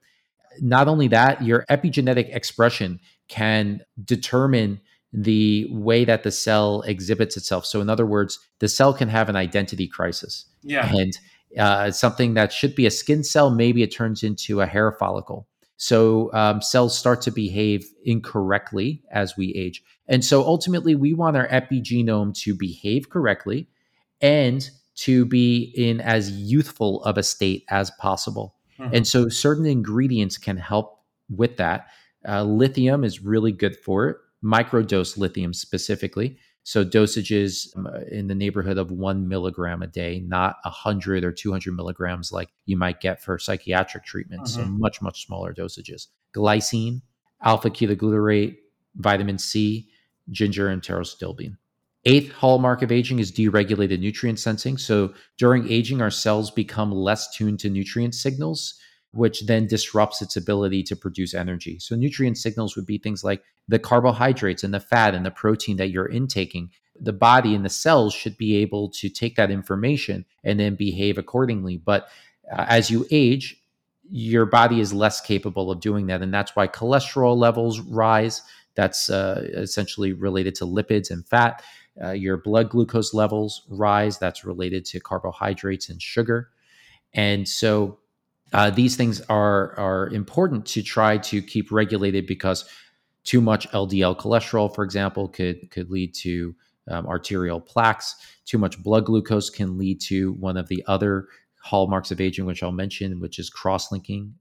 [0.61, 4.81] not only that your epigenetic expression can determine
[5.13, 9.29] the way that the cell exhibits itself so in other words the cell can have
[9.29, 11.19] an identity crisis yeah and
[11.59, 15.49] uh, something that should be a skin cell maybe it turns into a hair follicle
[15.79, 19.83] so um, cells start to behave incorrectly as we age.
[20.09, 23.69] And so ultimately, we want our epigenome to behave correctly
[24.21, 28.57] and to be in as youthful of a state as possible.
[28.81, 28.95] Mm-hmm.
[28.97, 31.87] And so certain ingredients can help with that.
[32.29, 36.39] Uh, lithium is really good for it, microdose lithium specifically.
[36.63, 41.75] So dosages um, in the neighborhood of one milligram a day, not 100 or 200
[41.75, 44.43] milligrams like you might get for psychiatric treatment.
[44.43, 44.63] Mm-hmm.
[44.63, 46.09] So much, much smaller dosages.
[46.37, 47.01] Glycine,
[47.43, 48.57] alpha ketoglutarate,
[48.97, 49.89] vitamin C,
[50.31, 51.57] ginger, and pterostilbene.
[52.05, 54.77] Eighth hallmark of aging is deregulated nutrient sensing.
[54.77, 58.79] So during aging, our cells become less tuned to nutrient signals
[59.13, 61.79] which then disrupts its ability to produce energy.
[61.79, 65.77] So, nutrient signals would be things like the carbohydrates and the fat and the protein
[65.77, 66.71] that you're intaking.
[67.01, 71.17] The body and the cells should be able to take that information and then behave
[71.17, 71.77] accordingly.
[71.77, 72.09] But
[72.51, 73.63] uh, as you age,
[74.11, 76.23] your body is less capable of doing that.
[76.23, 78.43] And that's why cholesterol levels rise.
[78.75, 81.63] That's uh, essentially related to lipids and fat.
[82.03, 84.19] Uh, your blood glucose levels rise.
[84.19, 86.51] That's related to carbohydrates and sugar.
[87.13, 87.99] And so,
[88.53, 92.65] uh, these things are are important to try to keep regulated because
[93.25, 96.55] too much LDL cholesterol, for example, could could lead to
[96.91, 98.15] um, arterial plaques.
[98.47, 101.29] Too much blood glucose can lead to one of the other
[101.63, 104.35] hallmarks of aging, which I'll mention, which is cross-linking.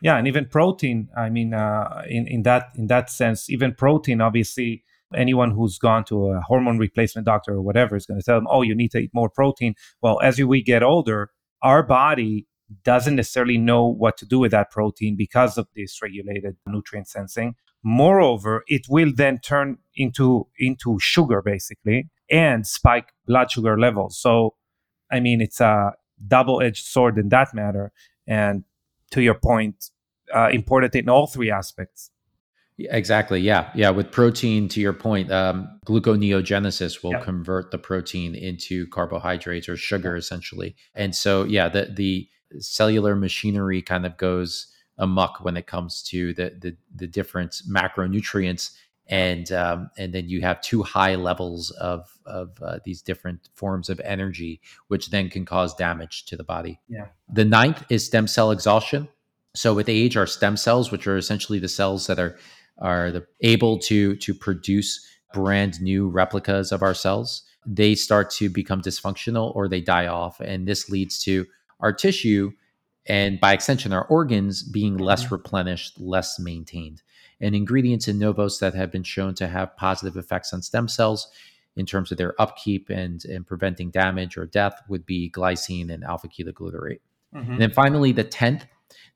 [0.00, 1.08] Yeah, and even protein.
[1.16, 4.84] I mean, uh, in in that in that sense, even protein, obviously.
[5.14, 8.46] Anyone who's gone to a hormone replacement doctor or whatever is going to tell them,
[8.48, 11.28] "Oh, you need to eat more protein." Well, as we get older,
[11.60, 12.46] our body
[12.84, 17.54] doesn't necessarily know what to do with that protein because of deregulated nutrient sensing.
[17.82, 24.16] Moreover, it will then turn into into sugar basically and spike blood sugar levels.
[24.18, 24.54] So,
[25.10, 25.92] I mean, it's a
[26.26, 27.92] double-edged sword in that matter.
[28.26, 28.64] And
[29.10, 29.90] to your point,
[30.32, 32.10] uh, important in all three aspects.
[32.78, 33.40] Exactly.
[33.40, 33.70] Yeah.
[33.74, 33.90] Yeah.
[33.90, 40.16] With protein, to your point, um, gluconeogenesis will convert the protein into carbohydrates or sugar,
[40.16, 40.74] essentially.
[40.94, 46.34] And so, yeah, the the cellular machinery kind of goes amuck when it comes to
[46.34, 48.72] the the, the different macronutrients
[49.08, 53.90] and um, and then you have too high levels of of uh, these different forms
[53.90, 56.80] of energy, which then can cause damage to the body.
[56.88, 57.06] Yeah.
[57.32, 59.08] The ninth is stem cell exhaustion.
[59.54, 62.38] So with age, our stem cells, which are essentially the cells that are
[62.78, 68.48] are the, able to to produce brand new replicas of our cells, they start to
[68.48, 71.46] become dysfunctional or they die off, and this leads to
[71.82, 72.52] our tissue
[73.06, 75.34] and by extension our organs being less mm-hmm.
[75.34, 77.02] replenished, less maintained
[77.42, 81.28] and ingredients in Novos that have been shown to have positive effects on stem cells
[81.74, 86.04] in terms of their upkeep and, and preventing damage or death would be glycine and
[86.04, 87.00] alpha ketoglutarate.
[87.34, 87.52] Mm-hmm.
[87.52, 88.62] And then finally, the 10th.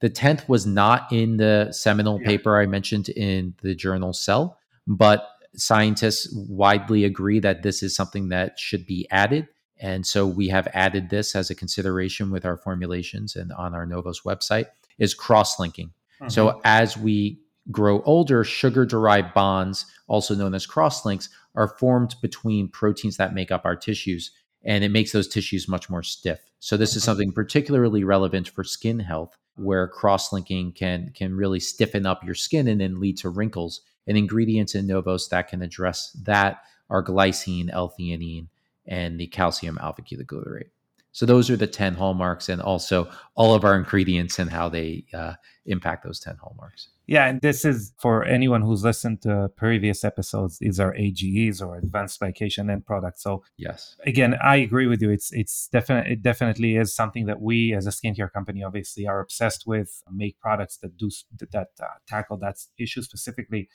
[0.01, 2.27] The 10th was not in the seminal yeah.
[2.27, 8.29] paper I mentioned in the journal Cell, but scientists widely agree that this is something
[8.31, 9.49] that should be added.
[9.79, 13.87] And so we have added this as a consideration with our formulations and on our
[13.87, 14.67] Novos website
[14.99, 15.89] is cross linking.
[16.21, 16.29] Mm-hmm.
[16.29, 22.15] So as we grow older, sugar derived bonds, also known as cross links, are formed
[22.21, 24.31] between proteins that make up our tissues,
[24.65, 26.41] and it makes those tissues much more stiff.
[26.59, 27.07] So, this is mm-hmm.
[27.07, 32.35] something particularly relevant for skin health, where cross linking can, can really stiffen up your
[32.35, 33.81] skin and then lead to wrinkles.
[34.07, 38.47] And ingredients in Novos that can address that are glycine, L theanine,
[38.87, 40.71] and the calcium alpha ketoglutarate.
[41.13, 45.07] So those are the 10 hallmarks and also all of our ingredients and how they
[45.15, 45.33] uh,
[45.65, 46.89] impact those 10 hallmarks.
[47.07, 50.59] Yeah, and this is for anyone who's listened to previous episodes.
[50.59, 53.23] These are AGEs or advanced glycation end products.
[53.23, 55.11] So yes, again, I agree with you.
[55.11, 59.21] It's it's definitely it definitely is something that we as a skincare company obviously are
[59.21, 60.03] obsessed with.
[60.13, 61.09] Make products that do
[61.53, 63.69] that uh, tackle that issue specifically.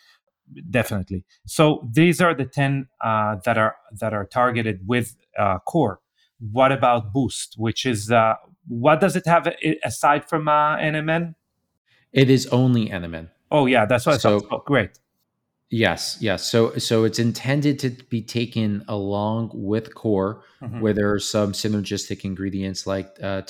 [0.70, 1.26] Definitely.
[1.46, 6.02] So these are the ten uh, that are that are targeted with uh, core
[6.42, 8.36] what about Boost, which is uh,
[8.68, 9.48] what does it have
[9.84, 11.36] aside from uh, NMN?
[12.12, 13.30] It is only NMN.
[13.52, 14.48] Oh yeah, that's what so, I thought.
[14.52, 14.92] Oh, great.
[15.70, 16.50] Yes, yes.
[16.50, 20.82] So so it's intended to be taken along with core, mm-hmm.
[20.82, 23.42] where there are some synergistic ingredients like uh,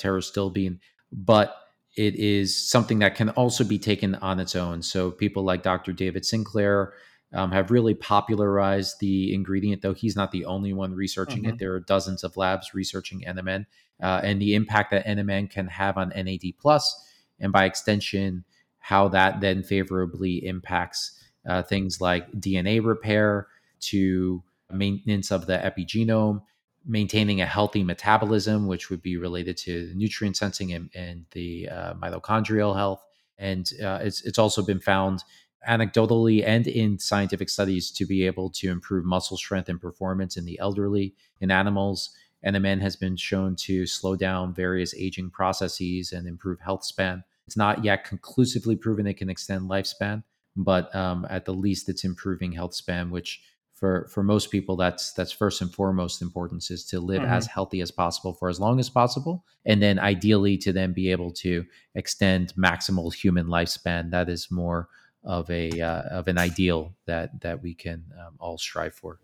[0.50, 1.56] bean, but
[1.96, 4.82] it is something that can also be taken on its own.
[4.82, 5.92] So people like Dr.
[5.92, 6.94] David Sinclair
[7.34, 11.54] um, have really popularized the ingredient, though he's not the only one researching mm-hmm.
[11.54, 11.58] it.
[11.58, 13.66] There are dozens of labs researching NMN
[14.02, 17.08] uh, and the impact that NMN can have on NAD plus,
[17.40, 18.44] and by extension,
[18.78, 23.48] how that then favorably impacts uh, things like DNA repair
[23.80, 26.42] to maintenance of the epigenome,
[26.86, 31.94] maintaining a healthy metabolism, which would be related to nutrient sensing and, and the uh,
[31.94, 33.02] mitochondrial health.
[33.38, 35.22] And uh, it's it's also been found
[35.68, 40.44] anecdotally and in scientific studies to be able to improve muscle strength and performance in
[40.44, 42.10] the elderly, in animals.
[42.42, 46.84] And the NMN has been shown to slow down various aging processes and improve health
[46.84, 47.22] span.
[47.46, 50.24] It's not yet conclusively proven it can extend lifespan,
[50.56, 53.40] but um, at the least it's improving health span, which
[53.82, 57.32] for for most people that's that's first and foremost importance is to live mm-hmm.
[57.32, 61.10] as healthy as possible for as long as possible and then ideally to then be
[61.10, 61.64] able to
[61.96, 64.88] extend maximal human lifespan that is more
[65.24, 69.18] of a uh, of an ideal that that we can um, all strive for.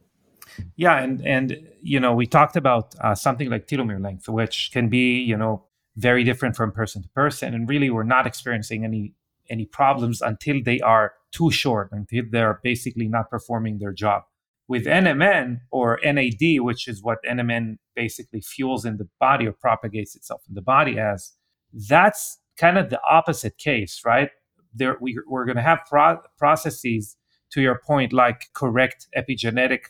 [0.75, 4.89] Yeah, and and you know we talked about uh, something like telomere length, which can
[4.89, 5.65] be you know
[5.97, 9.15] very different from person to person, and really we're not experiencing any
[9.51, 14.25] any problems until they are too short, until they're basically not performing their job.
[14.69, 20.15] With NMN or NAD, which is what NMN basically fuels in the body or propagates
[20.15, 21.33] itself in the body as,
[21.73, 24.31] that's kind of the opposite case, right?
[24.75, 27.17] there we, we're going to have pro- processes
[27.51, 29.81] to your point like correct epigenetic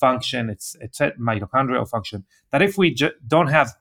[0.00, 3.72] function it's it's mitochondrial function that if we ju- don't have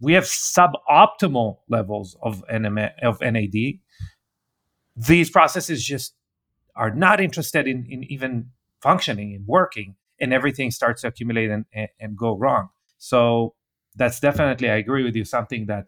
[0.00, 3.78] we have suboptimal levels of NM- of NAD
[4.96, 6.14] these processes just
[6.74, 8.50] are not interested in, in even
[8.88, 12.64] functioning and working and everything starts to accumulate and, and, and go wrong
[12.98, 13.54] so
[14.00, 15.84] that's definitely i agree with you something that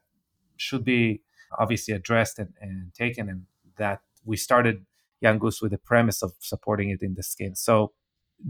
[0.57, 1.23] should be
[1.63, 3.41] obviously addressed and, and taken and
[3.77, 4.85] that we started
[5.21, 7.55] Young Goose with the premise of supporting it in the skin.
[7.55, 7.93] So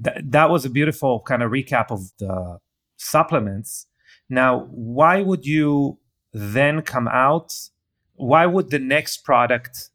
[0.04, 2.58] th- that was a beautiful kind of recap of the
[2.96, 3.86] supplements.
[4.28, 5.98] Now, why would you
[6.32, 7.54] then come out?
[8.14, 9.90] Why would the next product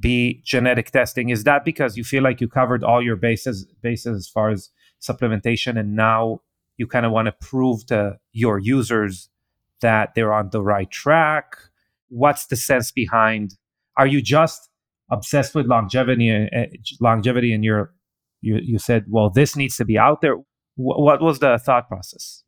[0.00, 1.28] be genetic testing?
[1.28, 4.70] Is that because you feel like you covered all your bases bases as far as
[5.00, 6.40] supplementation, and now
[6.76, 9.28] you kind of want to prove to your users
[9.80, 11.56] that they're on the right track?
[12.08, 13.56] What's the sense behind?
[13.96, 14.70] Are you just
[15.10, 16.66] obsessed with longevity uh,
[17.00, 17.92] longevity and you're
[18.40, 20.36] you you said well this needs to be out there
[20.76, 22.44] what was the thought process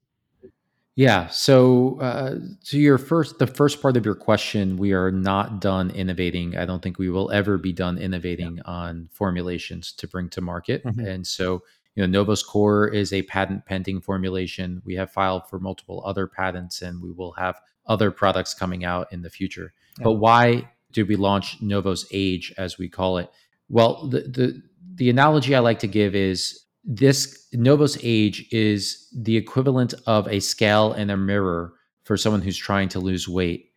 [0.95, 1.29] Yeah.
[1.29, 5.91] So, uh, to your first, the first part of your question, we are not done
[5.91, 6.57] innovating.
[6.57, 8.05] I don't think we will ever be done Yeah.
[8.05, 10.83] innovating on formulations to bring to market.
[10.83, 11.63] hmm And so,
[11.95, 14.83] you know, Novos Core is a patent pending formulation.
[14.85, 19.11] We have filed for multiple other patents, and we will have other products coming out
[19.13, 19.73] in the future.
[19.99, 20.05] Yeah.
[20.05, 23.31] But why did we launch Novos Age, as we call it?
[23.71, 24.63] Well, the the
[24.95, 30.41] the analogy I like to give is this Novos Age is the equivalent of a
[30.41, 31.75] scale and a mirror
[32.05, 33.71] for someone who's trying to lose weight,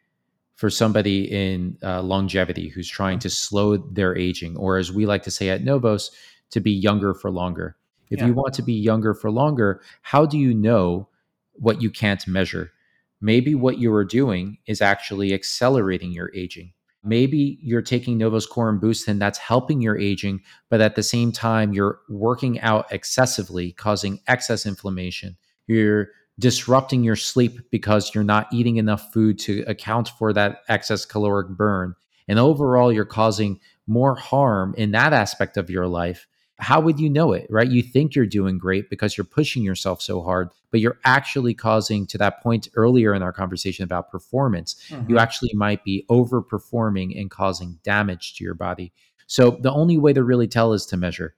[0.56, 5.24] for somebody in uh, longevity who's trying to slow their aging, or as we like
[5.24, 6.12] to say at Novos,
[6.52, 7.76] to be younger for longer.
[8.10, 8.28] If Yeah.
[8.28, 11.10] you want to be younger for longer, how do you know
[11.54, 12.72] what you can't measure?
[13.22, 16.74] Maybe what you are doing is actually accelerating your aging.
[17.06, 21.32] Maybe you're taking Novos and Boost and that's helping your aging, but at the same
[21.32, 25.38] time, you're working out excessively, causing excess inflammation.
[25.68, 31.06] You're disrupting your sleep because you're not eating enough food to account for that excess
[31.06, 31.96] caloric burn.
[32.28, 36.28] And overall, you're causing more harm in that aspect of your life.
[36.58, 37.70] How would you know it, right?
[37.70, 42.08] You think you're doing great because you're pushing yourself so hard, but you're actually causing,
[42.08, 47.20] to that point earlier in our conversation about performance, you hmm actually might be overperforming
[47.20, 48.94] and causing damage to your body.
[49.28, 51.36] So the only way to really tell is to measure.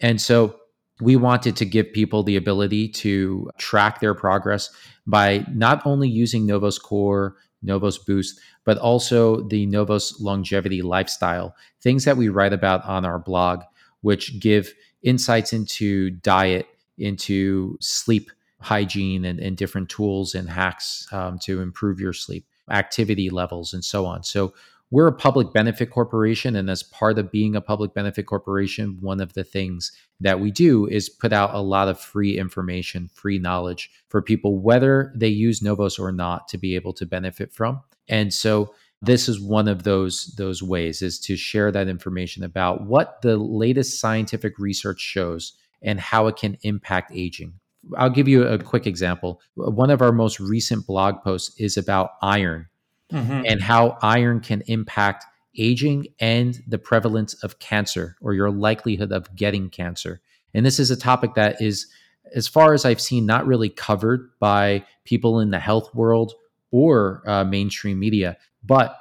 [0.00, 0.56] And so
[1.00, 4.70] we wanted to give people the ability to track their progress
[5.06, 12.04] by not only using Novos Core, Novos Boost, but also the Novos Longevity Lifestyle, things
[12.04, 13.62] that we write about on our blog,
[14.00, 14.72] which give
[15.02, 16.66] insights into diet,
[16.98, 18.30] into sleep
[18.60, 23.84] hygiene, and, and different tools and hacks um, to improve your sleep, activity levels, and
[23.84, 24.22] so on.
[24.22, 24.52] So
[24.90, 26.56] we're a public benefit corporation.
[26.56, 30.50] And as part of being a public benefit corporation, one of the things that we
[30.50, 35.28] do is put out a lot of free information, free knowledge for people, whether they
[35.28, 37.80] use Novos or not, to be able to benefit from.
[38.08, 42.86] And so this is one of those those ways is to share that information about
[42.86, 47.54] what the latest scientific research shows and how it can impact aging.
[47.96, 49.40] I'll give you a quick example.
[49.54, 52.68] One of our most recent blog posts is about iron
[53.10, 55.24] hmm and how iron can impact
[55.56, 60.20] aging and the prevalence of cancer or your likelihood of getting cancer.
[60.54, 61.86] And this is a topic that is,
[62.34, 66.34] as far as I've seen, not really covered by people in the health world
[66.70, 68.36] or uh, mainstream media.
[68.64, 68.96] But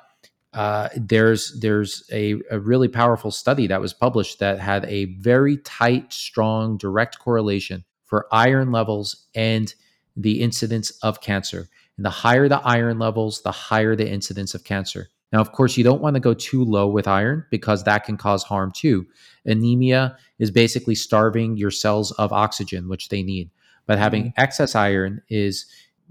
[0.53, 5.57] uh, there's there's a, a really powerful study that was published that had a very
[5.57, 9.73] tight, strong, direct correlation for iron levels and
[10.15, 11.69] the incidence of cancer.
[11.97, 15.09] And the higher the iron levels, the higher the incidence of cancer.
[15.31, 18.17] Now, of course, you don't want to go too low with iron because that can
[18.17, 19.05] cause harm too.
[19.45, 23.51] Anemia is basically starving your cells of oxygen, which they need.
[23.85, 25.65] But having excess iron is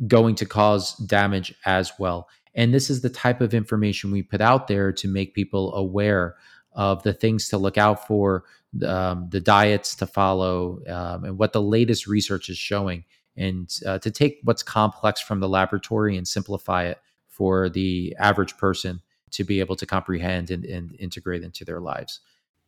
[0.07, 2.29] going to cause damage as well.
[2.55, 6.37] And this is the type of information we put out there to make people aware
[6.73, 8.45] of the things to look out for,
[8.87, 13.05] um, the diets to follow, um, and what the latest research is showing
[13.37, 18.57] and uh, to take what's complex from the laboratory and simplify it for the average
[18.57, 22.21] person to be able to comprehend and, and integrate into their lives.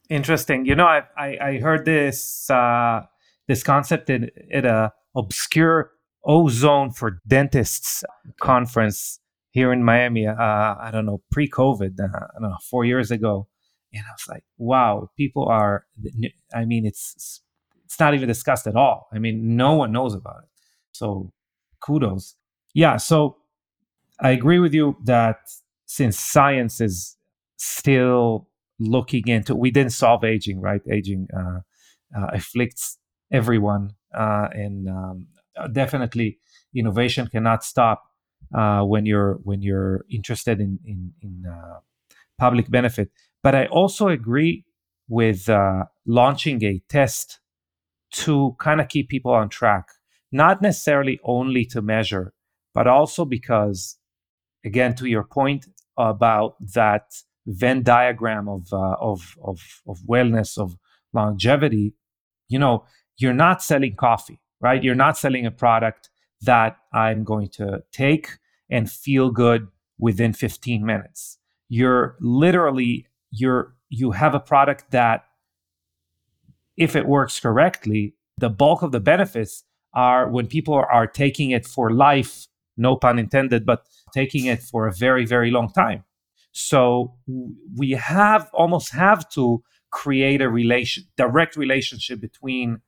[0.08, 0.64] Interesting.
[0.66, 3.02] You know, I I, I heard this uh,
[3.46, 5.92] this concept in, at a obscure
[6.24, 8.04] ozone for dentists
[8.40, 10.26] conference here in Miami.
[10.26, 11.98] Uh, I don't know, pre-COVID.
[12.00, 13.48] Uh, four years ago,
[13.92, 15.86] and I was like, wow, people are.
[16.54, 17.42] I mean, it's
[17.84, 19.08] it's not even discussed at all.
[19.12, 20.48] I mean, no one knows about it.
[20.92, 21.32] So,
[21.80, 22.36] kudos.
[22.74, 22.96] Yeah.
[22.98, 23.36] So,
[24.20, 25.38] I agree with you that
[25.86, 27.16] since science is
[27.56, 28.48] still
[28.78, 31.60] looking into we didn't solve aging right aging uh,
[32.16, 32.96] uh, afflicts
[33.30, 35.26] everyone uh, and um,
[35.68, 36.38] definitely
[36.74, 38.04] innovation cannot stop
[38.54, 41.78] uh, when you're when you're interested in in, in uh,
[42.38, 43.10] public benefit.
[43.42, 44.64] But i also agree
[45.08, 47.40] with uh, launching a test
[48.12, 49.86] to kind of keep people on track
[50.32, 52.32] not necessarily only to measure
[52.74, 53.98] but also because
[54.64, 57.04] again to your point about that
[57.46, 60.76] Venn diagram of, uh, of of of wellness of
[61.12, 61.94] longevity,
[62.48, 62.84] you know,
[63.16, 64.82] you're not selling coffee, right?
[64.82, 66.10] You're not selling a product
[66.42, 68.38] that I'm going to take
[68.70, 71.38] and feel good within 15 minutes.
[71.68, 75.24] You're literally you're you have a product that
[76.76, 81.66] if it works correctly, the bulk of the benefits are when people are taking it
[81.66, 82.46] for life,
[82.76, 83.84] no pun intended, but
[84.14, 86.04] taking it for a very very long time
[86.52, 87.14] so
[87.76, 92.80] we have almost have to create a relation, direct relationship between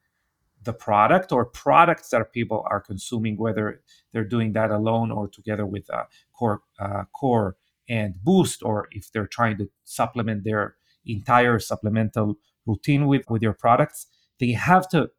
[0.64, 3.82] the product or products that people are consuming, whether
[4.12, 7.56] they're doing that alone or together with uh, core, uh, core
[7.88, 12.36] and boost, or if they're trying to supplement their entire supplemental
[12.66, 14.06] routine with, with your products,
[14.38, 15.10] they have to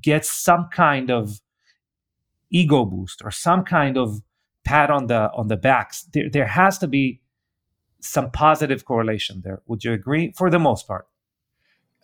[0.00, 1.40] get some kind of
[2.50, 4.22] ego boost or some kind of
[4.64, 6.04] pat on the on the backs.
[6.12, 7.20] There, there has to be
[8.00, 9.62] some positive correlation there.
[9.66, 10.32] Would you agree?
[10.36, 11.06] For the most part.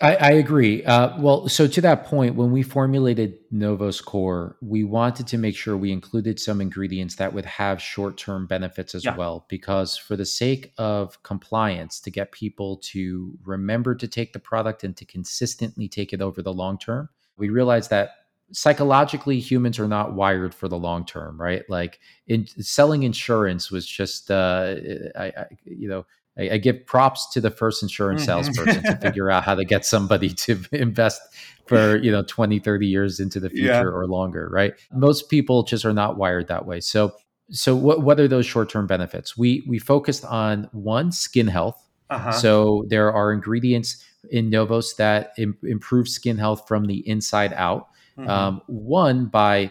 [0.03, 0.83] I, I agree.
[0.85, 5.55] Uh, well, so to that point, when we formulated Novos Core, we wanted to make
[5.55, 9.15] sure we included some ingredients that would have short term benefits as yeah.
[9.15, 14.39] well, because for the sake of compliance, to get people to remember to take the
[14.39, 18.13] product and to consistently take it over the long term, we realized that
[18.53, 23.87] psychologically humans are not wired for the long term right like in selling insurance was
[23.87, 24.75] just uh
[25.17, 26.05] I, I you know
[26.39, 28.43] I, I, give props to the first insurance mm-hmm.
[28.43, 31.21] salesperson to figure out how to get somebody to invest
[31.67, 33.83] for you know 20 30 years into the future yeah.
[33.83, 37.13] or longer right most people just are not wired that way so
[37.53, 42.33] so what, what are those short-term benefits we we focused on one skin health uh-huh.
[42.33, 47.89] so there are ingredients in novos that Im- improve skin health from the inside out
[48.19, 48.29] mm-hmm.
[48.29, 49.71] um, one by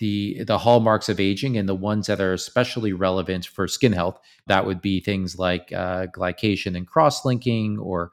[0.00, 4.18] the the hallmarks of aging and the ones that are especially relevant for skin health
[4.46, 8.10] that would be things like uh, glycation and cross-linking or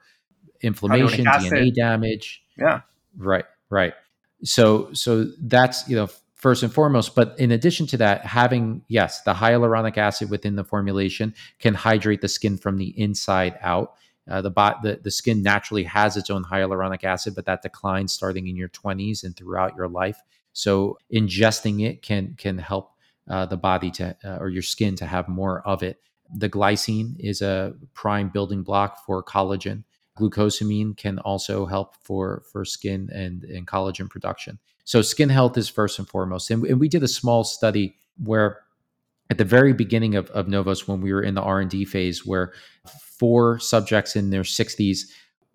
[0.62, 2.44] inflammation dna damage.
[2.58, 2.82] Yeah.
[3.18, 3.94] Right right.
[4.44, 9.22] So so that's you know first and foremost but in addition to that having yes
[9.24, 13.96] the hyaluronic acid within the formulation can hydrate the skin from the inside out.
[14.30, 18.12] Uh, the, bot, the the skin naturally has its own hyaluronic acid, but that declines
[18.12, 20.22] starting in your 20s and throughout your life.
[20.58, 22.94] So ingesting it can can help
[23.30, 26.02] uh, the body to uh, or your skin to have more of it.
[26.34, 29.84] The glycine is a prime building block for collagen.
[30.18, 34.58] Glucosamine can also help for for skin and, and collagen production.
[34.84, 36.50] So skin health is first and foremost.
[36.50, 38.62] And, and we did a small study where
[39.30, 42.54] at the very beginning of, of Novos, when we were in the R&D phase, where
[43.00, 45.02] four subjects in their 60s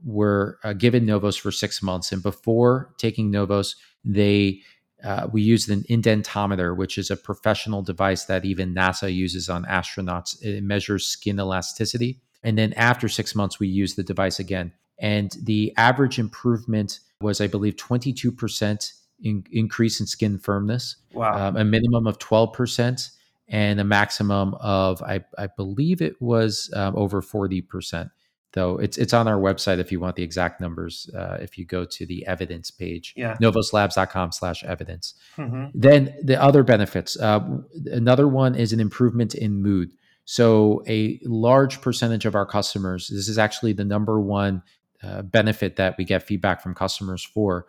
[0.05, 2.12] were uh, given Novos for six months.
[2.12, 4.61] And before taking Novos, they
[5.05, 9.64] uh, we used an indentometer, which is a professional device that even NASA uses on
[9.64, 10.40] astronauts.
[10.42, 12.20] It measures skin elasticity.
[12.42, 14.72] And then after six months, we used the device again.
[14.98, 18.92] And the average improvement was, I believe, 22%
[19.22, 21.48] in, increase in skin firmness, wow.
[21.48, 23.11] um, a minimum of 12%,
[23.48, 28.11] and a maximum of, I, I believe it was um, over 40%
[28.53, 31.64] though it's it's on our website if you want the exact numbers uh, if you
[31.64, 33.36] go to the evidence page yeah.
[33.40, 35.14] novoslabs.com slash evidence.
[35.36, 35.66] Mm-hmm.
[35.74, 37.40] then the other benefits uh,
[37.86, 39.92] another one is an improvement in mood.
[40.24, 44.62] So a large percentage of our customers this is actually the number one
[45.03, 47.66] uh, benefit that we get feedback from customers for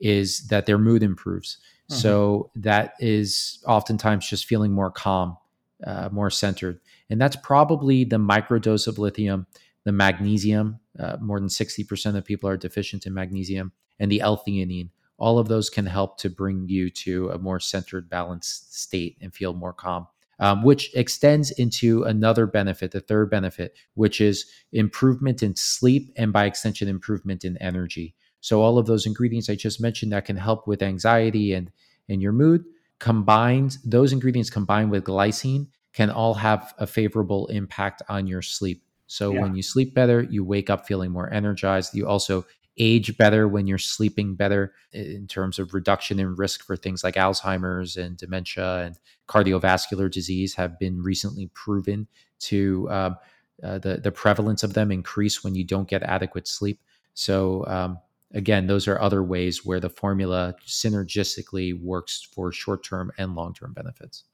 [0.00, 1.58] is that their mood improves.
[1.90, 2.00] Mm-hmm.
[2.00, 5.36] so that is oftentimes just feeling more calm
[5.84, 6.80] uh, more centered.
[7.10, 9.46] And that's probably the microdose of lithium
[9.84, 10.78] the magnesium.
[10.98, 14.90] Uh, more than 60% of people are deficient in magnesium, and the L-theanine.
[15.18, 19.34] All of those can help to bring you to a more centered, balanced state and
[19.34, 20.06] feel more calm.
[20.38, 26.32] Um, which extends into another benefit, the third benefit, which is improvement in sleep and
[26.32, 28.16] by extension, improvement in energy.
[28.40, 31.70] So, all of those ingredients I just mentioned that can help with anxiety and,
[32.08, 32.64] and your mood,
[32.98, 38.82] combined, those ingredients combined with glycine can all have a favorable impact on your sleep.
[39.12, 39.42] So yeah.
[39.42, 41.94] when you sleep better, you wake up feeling more energized.
[41.94, 42.46] You also
[42.78, 47.16] age better when you're sleeping better in terms of reduction in risk for things like
[47.16, 48.96] Alzheimer's and dementia and
[49.28, 52.08] cardiovascular disease have been recently proven
[52.38, 53.18] to um,
[53.62, 56.80] uh, the the prevalence of them increase when you don't get adequate sleep.
[57.12, 57.98] So um,
[58.32, 63.52] again, those are other ways where the formula synergistically works for short term and long
[63.52, 64.24] term benefits.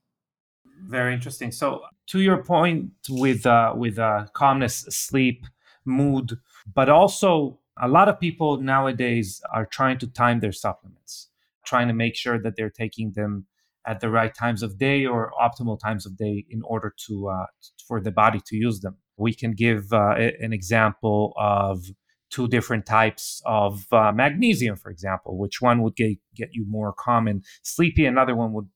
[0.86, 1.52] Very interesting.
[1.52, 5.44] So, to your point with uh, with uh, calmness, sleep,
[5.84, 6.38] mood,
[6.74, 11.28] but also a lot of people nowadays are trying to time their supplements,
[11.64, 13.46] trying to make sure that they're taking them
[13.86, 17.46] at the right times of day or optimal times of day in order to uh,
[17.86, 18.96] for the body to use them.
[19.16, 21.84] We can give uh, an example of
[22.30, 26.92] two different types of uh, magnesium, for example, which one would get, get you more
[26.92, 28.68] calm and sleepy, another one would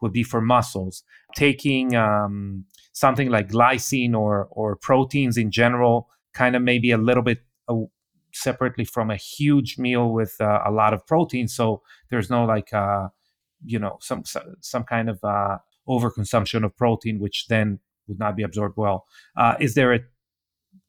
[0.00, 1.02] would be for muscles.
[1.36, 7.22] Taking um, something like glycine or or proteins in general, kind of maybe a little
[7.22, 7.76] bit uh,
[8.32, 12.72] separately from a huge meal with uh, a lot of protein, so there's no like
[12.72, 13.08] uh,
[13.64, 14.22] you know some
[14.60, 15.58] some kind of uh,
[15.88, 17.78] overconsumption of protein, which then
[18.08, 19.06] would not be absorbed well.
[19.36, 20.00] Uh, is there a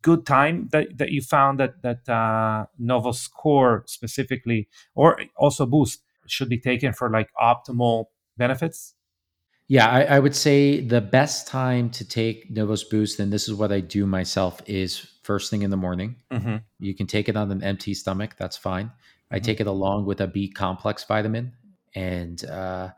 [0.01, 6.01] good time that, that you found that that uh, Novos Core specifically, or also Boost,
[6.27, 8.05] should be taken for like optimal
[8.37, 8.95] benefits?
[9.67, 13.53] Yeah, I, I, would say the best time to take Novos Boost, and this is
[13.53, 16.17] what I do myself, is first thing in the morning.
[16.31, 16.57] Mm-hmm.
[16.79, 18.35] You can take it on an empty stomach.
[18.37, 18.87] That's fine.
[18.87, 19.35] Mm-hmm.
[19.35, 21.53] I take it along with a B complex vitamin
[21.95, 22.89] and uh,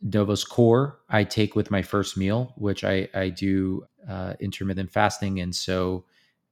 [0.00, 1.00] Novos Core.
[1.08, 6.06] I take with my first meal, which I I do uh, intermittent fasting, and so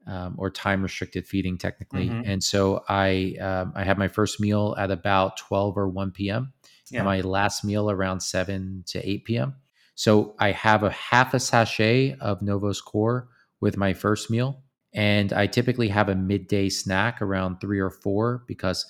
[0.07, 2.09] um, or time restricted feeding technically.
[2.09, 2.31] Mm-hmm.
[2.31, 6.53] And so I um, I have my first meal at about 12 or 1 p.m.
[6.91, 7.01] Yeah.
[7.01, 9.55] and my last meal around 7 to 8 p.m.
[9.95, 13.29] So I have a half a sachet of Novos Core
[13.61, 14.63] with my first meal.
[14.93, 18.87] And I typically have a midday snack around three or four because,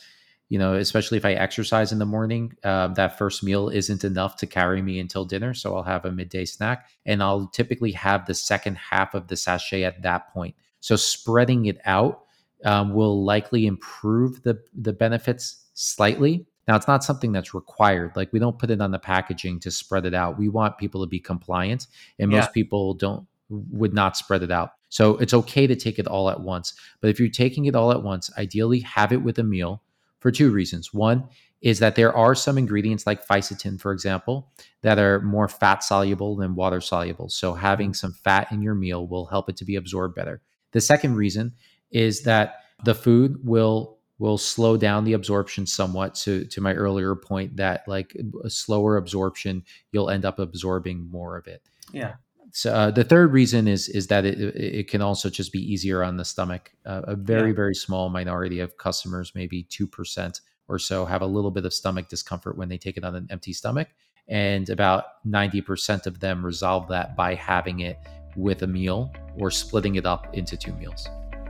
[0.49, 4.37] you know, especially if I exercise in the morning, um, that first meal isn't enough
[4.39, 5.55] to carry me until dinner.
[5.55, 9.37] So I'll have a midday snack and I'll typically have the second half of the
[9.37, 10.55] sachet at that point.
[10.81, 12.25] So spreading it out
[12.65, 16.47] um, will likely improve the the benefits slightly.
[16.67, 18.12] Now it's not something that's required.
[18.17, 20.39] Like we don't put it on the packaging to spread it out.
[20.39, 21.87] We want people to be compliant,
[22.19, 22.39] and yeah.
[22.39, 24.71] most people don't would not spread it out.
[24.89, 26.75] So it's okay to take it all at once.
[27.01, 29.83] But if you're taking it all at once, ideally have it with a meal
[30.21, 30.95] for two reasons.
[30.95, 31.29] One
[31.61, 34.53] is that there are some ingredients like fisetin, for example,
[34.83, 37.29] that are more fat soluble than water soluble.
[37.29, 37.95] So having mm-hmm.
[37.95, 40.43] some fat in your meal will help it to be absorbed better.
[40.73, 41.55] The second reason
[41.91, 47.15] is that the food will will slow down the absorption somewhat to to my earlier
[47.15, 49.62] point that like a slower absorption
[49.93, 51.62] you'll end up absorbing more of it
[51.93, 52.15] yeah
[52.53, 56.03] so uh, the third reason is is that it, it can also just be easier
[56.03, 57.57] on the stomach uh, a very yeah.
[57.57, 62.09] very small minority of customers maybe 2% or so have a little bit of stomach
[62.09, 63.89] discomfort when they take it on an empty stomach
[64.29, 67.99] and about 90% of them resolve that by having it
[68.37, 71.09] with a meal or splitting it up into two meals.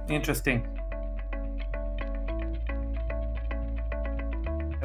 [0.08, 0.73] Interesting.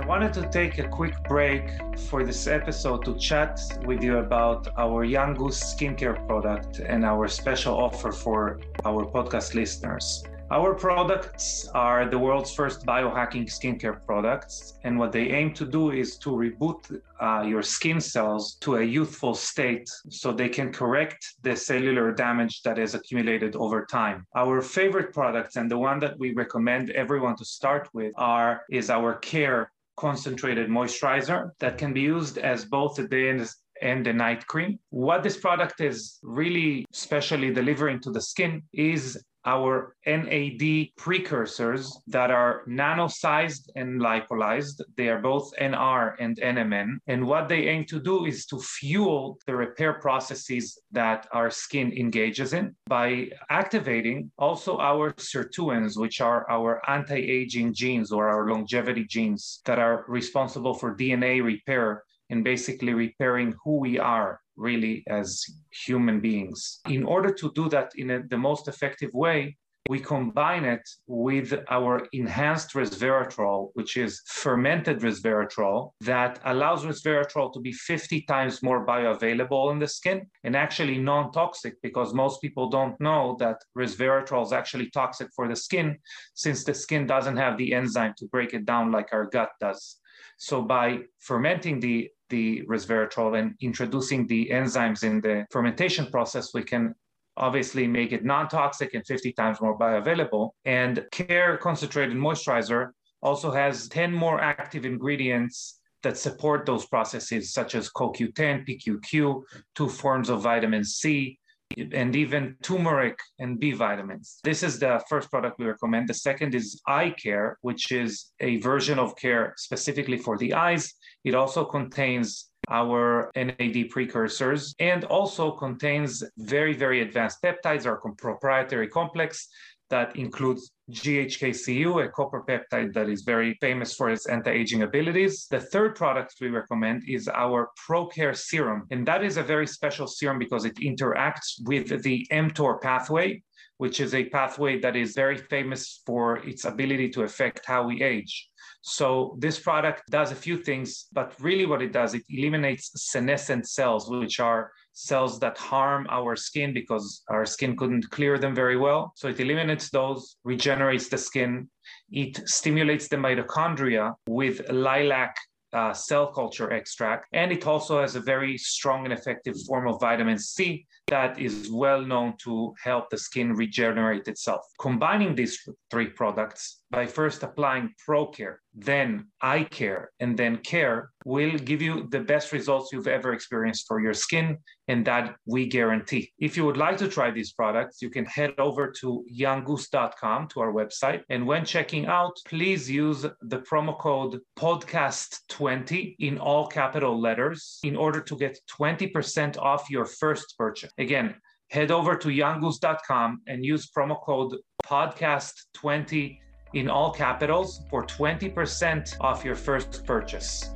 [0.10, 1.70] Wanted to take a quick break
[2.10, 7.28] for this episode to chat with you about our Young Goose skincare product and our
[7.28, 10.24] special offer for our podcast listeners.
[10.50, 15.92] Our products are the world's first biohacking skincare products, and what they aim to do
[15.92, 21.36] is to reboot uh, your skin cells to a youthful state so they can correct
[21.44, 24.26] the cellular damage that is accumulated over time.
[24.36, 28.90] Our favorite products and the one that we recommend everyone to start with are is
[28.90, 33.48] our Care concentrated moisturizer that can be used as both a day and
[33.82, 34.78] and the night cream.
[34.90, 42.30] What this product is really specially delivering to the skin is our NAD precursors that
[42.30, 44.82] are nano-sized and lipolyzed.
[44.96, 46.90] They are both NR and NMN.
[47.08, 51.92] And what they aim to do is to fuel the repair processes that our skin
[51.94, 59.06] engages in by activating also our sirtuins, which are our anti-aging genes or our longevity
[59.06, 65.44] genes that are responsible for DNA repair and basically repairing who we are really as
[65.72, 66.80] human beings.
[66.88, 69.58] In order to do that in a, the most effective way,
[69.90, 77.60] we combine it with our enhanced resveratrol, which is fermented resveratrol that allows resveratrol to
[77.60, 83.02] be 50 times more bioavailable in the skin and actually non-toxic because most people don't
[83.02, 85.98] know that resveratrol is actually toxic for the skin
[86.36, 89.98] since the skin doesn't have the enzyme to break it down like our gut does.
[90.38, 96.64] So by fermenting the the resveratrol and introducing the enzymes in the fermentation process, we
[96.64, 96.96] can
[97.38, 100.52] obviously make it non-toxic and 50 times more bioavailable.
[100.66, 102.90] And Care Concentrated Moisturizer
[103.22, 109.42] also has 10 more active ingredients that support those processes, such as CoQ10, PQQ,
[109.76, 111.38] two forms of vitamin C,
[111.78, 114.40] and even turmeric and B vitamins.
[114.44, 116.10] This is the first product we recommend.
[116.10, 120.94] The second is eye care, which is a version of care specifically for the eyes.
[121.24, 128.88] It also contains our NAD precursors and also contains very, very advanced peptides, our proprietary
[128.88, 129.48] complex
[129.90, 135.48] that includes GHK-Cu, a copper peptide that is very famous for its anti-aging abilities.
[135.50, 140.08] The third product we recommend is our ProCare serum, and that is a very special
[140.08, 143.42] serum because it interacts with the mTOR pathway,
[143.78, 148.04] which is a pathway that is very famous for its ability to affect how we
[148.04, 148.50] age.
[148.82, 153.68] So this product does a few things, but really what it does, it eliminates senescent
[153.68, 158.78] cells, which are cells that harm our skin because our skin couldn't clear them very
[158.78, 159.14] well.
[159.16, 161.70] So it eliminates those, regenerates the skin.
[162.12, 165.36] It stimulates the mitochondria with lilac
[165.72, 170.00] uh, cell culture extract, and it also has a very strong and effective form of
[170.00, 174.62] vitamin C that is well known to help the skin regenerate itself.
[174.80, 175.60] Combining these
[175.92, 182.08] three products by first applying ProCare, then eye care, and then care will give you
[182.10, 184.58] the best results you've ever experienced for your skin,
[184.88, 186.32] and that we guarantee.
[186.40, 190.60] If you would like to try these products, you can head over to younggoose.com to
[190.62, 191.22] our website.
[191.30, 197.96] And when checking out, please use the promo code podcast20 in all capital letters in
[197.96, 200.92] order to get 20% off your first purchase.
[201.00, 201.34] Again,
[201.70, 204.54] head over to younggoose.com and use promo code
[204.86, 206.38] podcast20
[206.74, 210.70] in all capitals for 20% off your first purchase.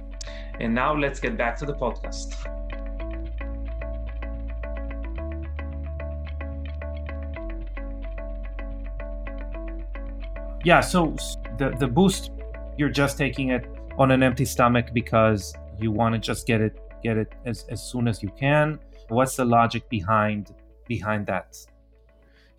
[0.61, 2.35] And now let's get back to the podcast.
[10.63, 11.17] Yeah, so
[11.57, 12.31] the the boost
[12.77, 13.65] you're just taking it
[13.97, 17.83] on an empty stomach because you want to just get it get it as, as
[17.83, 18.79] soon as you can.
[19.13, 20.53] What's the logic behind
[20.87, 21.55] behind that?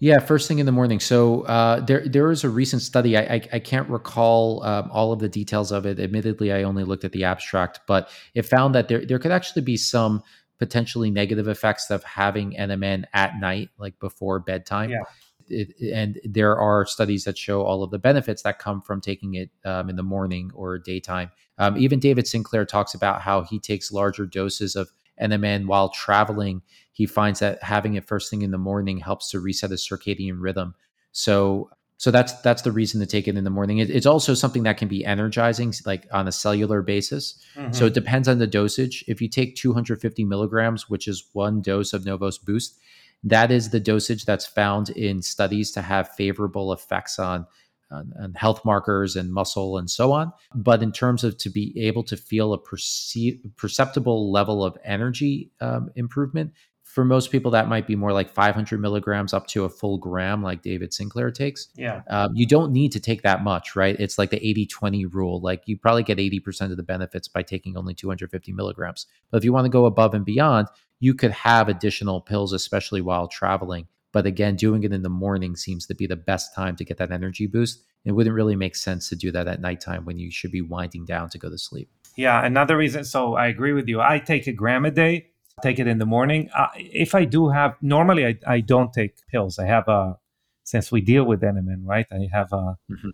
[0.00, 1.00] Yeah, first thing in the morning.
[1.00, 3.16] So uh, there there is a recent study.
[3.16, 5.98] I I, I can't recall um, all of the details of it.
[5.98, 9.62] Admittedly, I only looked at the abstract, but it found that there there could actually
[9.62, 10.22] be some
[10.58, 14.90] potentially negative effects of having NMN at night, like before bedtime.
[14.90, 15.02] Yeah.
[15.48, 19.34] It, and there are studies that show all of the benefits that come from taking
[19.34, 21.30] it um, in the morning or daytime.
[21.58, 24.90] Um, even David Sinclair talks about how he takes larger doses of
[25.20, 26.62] NMN while traveling.
[26.92, 30.36] He finds that having it first thing in the morning helps to reset his circadian
[30.38, 30.74] rhythm.
[31.12, 33.78] So, so that's that's the reason to take it in the morning.
[33.78, 37.40] It, it's also something that can be energizing, like on a cellular basis.
[37.56, 37.72] Mm-hmm.
[37.72, 39.04] So it depends on the dosage.
[39.06, 42.78] If you take 250 milligrams, which is one dose of Novos Boost,
[43.24, 47.46] that is the dosage that's found in studies to have favorable effects on,
[47.90, 50.32] on, on health markers and muscle and so on.
[50.54, 53.16] But in terms of to be able to feel a perce-
[53.56, 58.80] perceptible level of energy um, improvement, for most people that might be more like 500
[58.80, 61.66] milligrams up to a full gram like david sinclair takes.
[61.74, 62.02] Yeah.
[62.08, 63.96] Um, you don't need to take that much right?
[63.98, 65.40] It's like the 80-20 rule.
[65.40, 69.06] Like you probably get 80% of the benefits by taking only 250 milligrams.
[69.32, 70.68] But if you want to go above and beyond
[71.00, 73.86] you could have additional pills, especially while traveling.
[74.14, 76.98] But again, doing it in the morning seems to be the best time to get
[76.98, 77.82] that energy boost.
[78.04, 81.04] It wouldn't really make sense to do that at nighttime when you should be winding
[81.04, 81.90] down to go to sleep.
[82.16, 83.02] Yeah, another reason.
[83.04, 84.00] So I agree with you.
[84.00, 85.30] I take a gram a day,
[85.62, 86.48] take it in the morning.
[86.56, 89.58] Uh, if I do have, normally I, I don't take pills.
[89.58, 90.16] I have a,
[90.62, 92.06] since we deal with NMN, right?
[92.12, 93.10] I have a mm-hmm.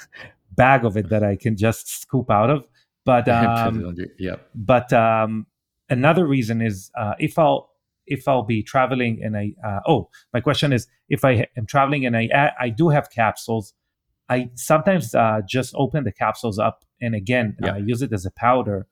[0.56, 2.66] bag of it that I can just scoop out of.
[3.04, 4.36] But um, yeah.
[4.56, 5.46] But um,
[5.88, 7.71] another reason is uh, if I'll
[8.06, 12.06] if I'll be traveling and I uh, oh my question is if I am traveling
[12.06, 13.74] and I I do have capsules,
[14.28, 17.76] I sometimes uh, just open the capsules up and again uh, yeah.
[17.76, 18.86] use it as a powder.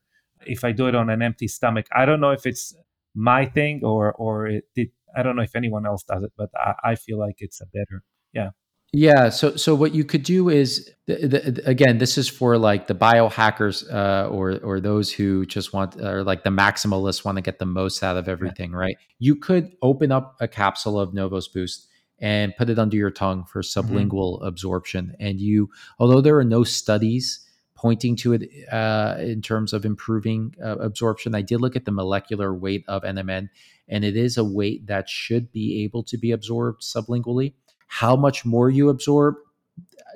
[0.47, 2.75] If I do it on an empty stomach, I don't know if it's
[3.15, 6.51] my thing or or it, it I don't know if anyone else does it, but
[6.55, 8.03] I, I feel like it's a better
[8.33, 8.51] yeah.
[8.93, 9.29] Yeah.
[9.29, 12.95] So, so what you could do is, the, the, again, this is for like the
[12.95, 17.59] biohackers uh, or or those who just want, or like the maximalists want to get
[17.59, 18.97] the most out of everything, right?
[19.19, 21.89] You could open up a capsule of Novos Boost
[22.21, 23.81] and put it under your tongue for mm-hmm.
[23.81, 24.47] sublingual mm-hmm.
[24.47, 25.17] absorption.
[25.19, 30.55] And you, although there are no studies pointing to it uh, in terms of improving
[30.63, 33.49] uh, absorption, I did look at the molecular weight of NMN,
[33.89, 37.55] and it is a weight that should be able to be absorbed sublingually.
[37.93, 39.35] How much more you absorb,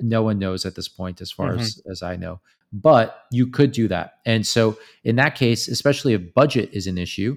[0.00, 1.60] no one knows at this point, as far mm-hmm.
[1.60, 2.40] as, as I know.
[2.72, 4.18] But you could do that.
[4.24, 7.36] And so in that case, especially if budget is an issue,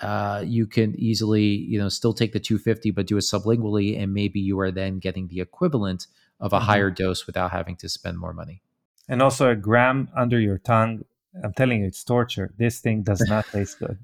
[0.00, 4.14] uh, you can easily, you know, still take the 250, but do it sublingually, and
[4.14, 6.06] maybe you are then getting the equivalent
[6.38, 6.66] of a mm-hmm.
[6.66, 8.62] higher dose without having to spend more money.
[9.08, 11.04] And also a gram under your tongue.
[11.42, 12.54] I'm telling you, it's torture.
[12.56, 13.98] This thing does not taste good.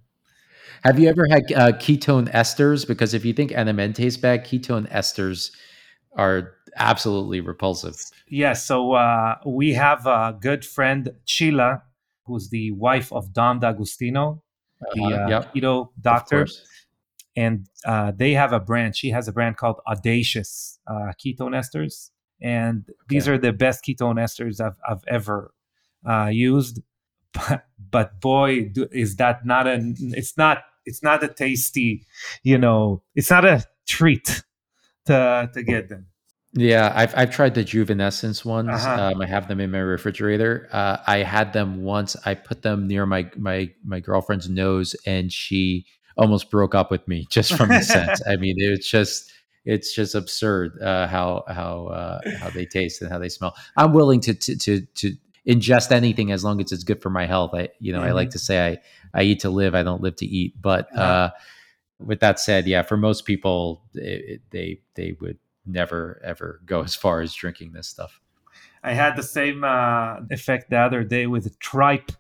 [0.85, 2.87] Have you ever had uh, ketone esters?
[2.87, 5.51] Because if you think NMN tastes bad, ketone esters
[6.17, 7.95] are absolutely repulsive.
[7.95, 8.13] Yes.
[8.29, 11.83] Yeah, so uh, we have a good friend, Csilla,
[12.25, 14.43] who's the wife of Dom D'Agostino,
[14.95, 15.55] the uh, yep.
[15.55, 16.47] keto doctor.
[17.37, 18.97] And uh, they have a brand.
[18.97, 22.11] She has a brand called Audacious uh, Ketone Esters.
[22.41, 22.95] And okay.
[23.09, 25.53] these are the best ketone esters I've, I've ever
[26.09, 26.81] uh, used.
[27.33, 32.07] But, but boy, do, is that not a, it's not, it's not a tasty,
[32.43, 34.43] you know, it's not a treat
[35.07, 36.07] to to get them.
[36.55, 38.71] Yeah, I've I've tried the Juvenescence ones.
[38.71, 39.13] Uh-huh.
[39.15, 40.69] Um, I have them in my refrigerator.
[40.73, 42.17] Uh, I had them once.
[42.25, 47.07] I put them near my my my girlfriend's nose, and she almost broke up with
[47.07, 48.21] me just from the scent.
[48.29, 49.31] I mean, it's just
[49.65, 53.55] it's just absurd uh, how how uh, how they taste and how they smell.
[53.77, 55.17] I'm willing to to to, to
[55.49, 57.53] ingest anything as long as it's good for my health.
[57.55, 58.09] I, you know, mm-hmm.
[58.09, 58.33] I like mm-hmm.
[58.33, 58.79] to say I,
[59.19, 59.75] I eat to live.
[59.75, 60.61] I don't live to eat.
[60.61, 61.03] But uh-huh.
[61.03, 61.31] uh,
[61.99, 66.95] with that said, yeah, for most people, it, they they would never ever go as
[66.95, 68.21] far as drinking this stuff.
[68.83, 72.13] I had the same uh, effect the other day with tripe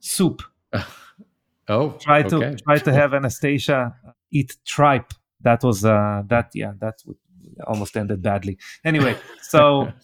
[0.00, 0.42] soup.
[1.68, 2.56] oh, try to okay.
[2.62, 3.96] try to have Anastasia
[4.30, 5.12] eat tripe.
[5.40, 7.02] That was uh, that yeah that
[7.66, 8.58] almost ended badly.
[8.84, 9.92] Anyway, so.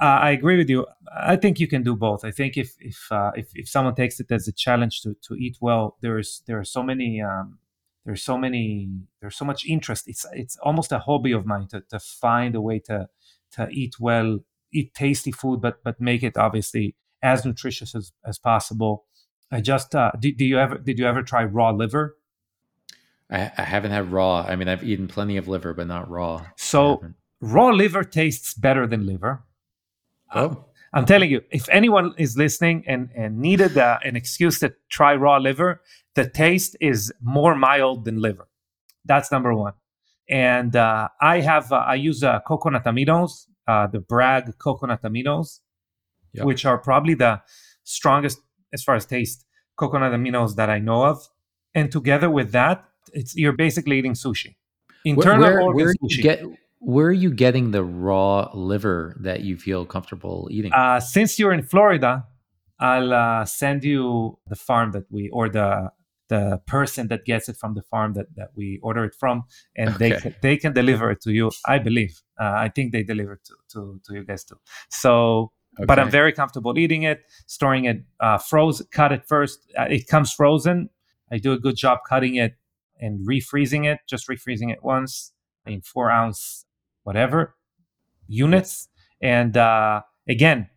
[0.00, 0.86] Uh, I agree with you.
[1.14, 2.24] I think you can do both.
[2.24, 5.34] I think if if uh, if, if someone takes it as a challenge to, to
[5.34, 7.58] eat well, there's there are so many um,
[8.06, 8.88] there's so many
[9.20, 10.08] there's so much interest.
[10.08, 13.08] It's it's almost a hobby of mine to, to find a way to
[13.52, 14.38] to eat well,
[14.72, 19.04] eat tasty food, but but make it obviously as nutritious as, as possible.
[19.52, 22.16] I just uh, do, do you ever did you ever try raw liver?
[23.30, 24.46] I, I haven't had raw.
[24.48, 26.46] I mean, I've eaten plenty of liver, but not raw.
[26.56, 27.04] So
[27.42, 29.44] raw liver tastes better than liver
[30.34, 30.64] Oh.
[30.92, 35.14] I'm telling you, if anyone is listening and, and needed uh, an excuse to try
[35.14, 35.82] raw liver,
[36.14, 38.48] the taste is more mild than liver.
[39.04, 39.74] That's number one.
[40.28, 45.60] And uh, I have uh, I use uh, coconut aminos, uh, the Bragg coconut aminos,
[46.34, 47.40] which are probably the
[47.84, 48.40] strongest
[48.72, 49.44] as far as taste
[49.76, 51.28] coconut aminos that I know of.
[51.74, 54.56] And together with that, it's you're basically eating sushi.
[55.04, 56.22] Internal where, where, where sushi.
[56.22, 56.44] Get,
[56.80, 60.72] where are you getting the raw liver that you feel comfortable eating?
[60.72, 62.26] Uh, since you're in Florida,
[62.78, 65.92] I'll uh, send you the farm that we or the
[66.28, 69.44] the person that gets it from the farm that, that we order it from,
[69.76, 70.10] and okay.
[70.10, 71.50] they they can deliver it to you.
[71.66, 72.22] I believe.
[72.40, 74.58] Uh, I think they deliver to, to to you guys too.
[74.88, 75.84] So, okay.
[75.86, 78.86] but I'm very comfortable eating it, storing it uh, frozen.
[78.90, 79.58] Cut it first.
[79.78, 80.88] Uh, it comes frozen.
[81.30, 82.54] I do a good job cutting it
[82.98, 84.00] and refreezing it.
[84.08, 85.32] Just refreezing it once
[85.66, 86.64] in four ounce
[87.04, 87.54] whatever
[88.28, 88.88] units.
[89.20, 90.68] And uh, again,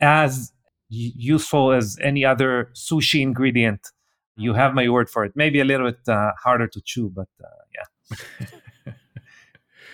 [0.00, 0.52] as
[0.88, 3.88] useful as any other sushi ingredient,
[4.36, 5.32] you have my word for it.
[5.34, 8.92] Maybe a little bit uh, harder to chew, but uh, yeah.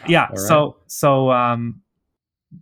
[0.08, 0.26] yeah.
[0.28, 0.38] Right.
[0.38, 1.82] So so um,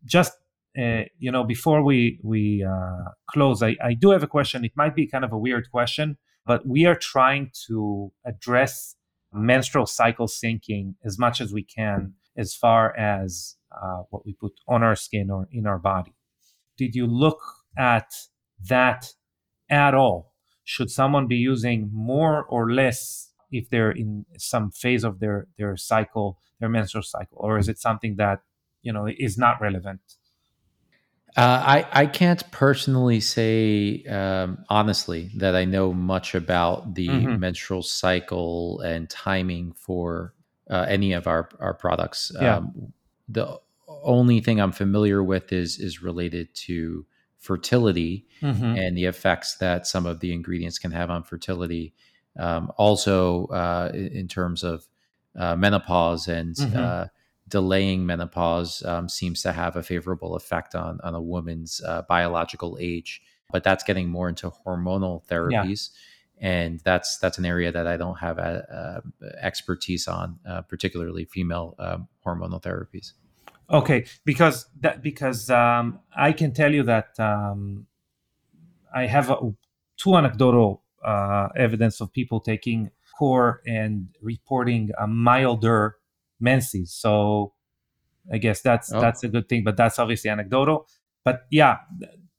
[0.05, 0.33] just
[0.79, 4.65] uh, you know before we we uh, close, I, I do have a question.
[4.65, 8.95] It might be kind of a weird question, but we are trying to address
[9.33, 14.55] menstrual cycle syncing as much as we can as far as uh, what we put
[14.67, 16.15] on our skin or in our body.
[16.77, 17.41] Did you look
[17.77, 18.11] at
[18.69, 19.13] that
[19.69, 20.33] at all?
[20.65, 25.77] Should someone be using more or less if they're in some phase of their their
[25.77, 28.41] cycle, their menstrual cycle, or is it something that
[28.83, 30.01] you know is not relevant?
[31.37, 37.39] Uh, I I can't personally say um, honestly that I know much about the mm-hmm.
[37.39, 40.35] menstrual cycle and timing for
[40.71, 42.33] uh, any of our our products.
[42.41, 42.57] Yeah.
[42.57, 42.93] Um,
[43.29, 47.07] the only thing I'm familiar with is is related to
[47.39, 48.77] fertility mm-hmm.
[48.77, 51.95] and the effects that some of the ingredients can have on fertility.
[52.39, 54.87] Um, also, uh, in terms of
[55.37, 56.79] uh, menopause and mm-hmm.
[56.79, 57.07] uh,
[57.49, 62.79] delaying menopause, um, seems to have a favorable effect on on a woman's uh, biological
[62.81, 63.23] age.
[63.53, 65.91] But that's getting more into hormonal therapies.
[65.93, 66.01] Yeah
[66.41, 71.27] and that's that's an area that I don't have a, a expertise on, uh, particularly
[71.27, 73.13] female um, hormonal therapies.
[73.71, 77.87] Okay, because that because um, I can tell you that um,
[78.93, 79.53] I have a,
[79.99, 85.97] two anecdotal uh, evidence of people taking core and reporting a milder
[86.41, 86.91] menses.
[86.93, 87.53] So
[88.33, 89.01] I guess that's oh.
[89.01, 90.89] that's a good thing, but that's obviously anecdotal.
[91.23, 91.79] But yeah,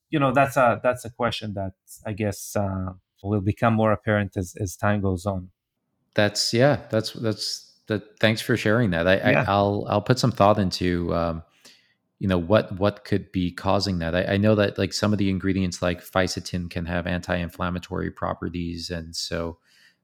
[0.10, 1.74] you know that's a that's a question that
[2.04, 2.56] I guess.
[2.56, 2.93] Uh,
[3.30, 5.49] will become more apparent as, as time goes on.
[6.13, 6.82] That's yeah.
[6.89, 8.19] That's that's that.
[8.19, 9.07] Thanks for sharing that.
[9.07, 9.45] I, yeah.
[9.47, 11.43] I will I'll put some thought into um,
[12.19, 14.15] you know what what could be causing that.
[14.15, 18.89] I, I, know that like some of the ingredients like fisetin can have anti-inflammatory properties,
[18.89, 19.57] and so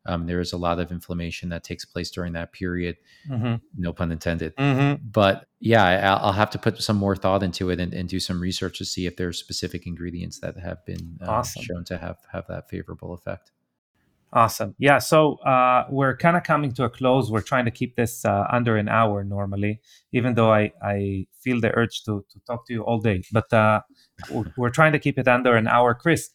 [0.08, 2.98] um, there is a lot of inflammation that takes place during that period.
[3.30, 3.56] Mm-hmm.
[3.78, 4.56] No pun intended.
[4.56, 5.06] Mm-hmm.
[5.10, 5.84] But yeah,
[6.20, 8.78] I, will have to put some more thought into it and, and, do some research
[8.78, 11.64] to see if there are specific ingredients that have been uh, awesome.
[11.64, 13.52] shown to have have that favorable effect.
[14.34, 14.76] Awesome.
[14.78, 15.00] Yeah.
[15.00, 17.32] So uh, we're kind of coming to a close.
[17.32, 19.80] We're trying to keep this uh, under an hour normally,
[20.12, 23.24] even though I, I feel the urge to, to talk to you all day.
[23.32, 23.82] But uh,
[24.58, 25.94] we're trying to keep it under an hour.
[25.94, 26.32] Chris,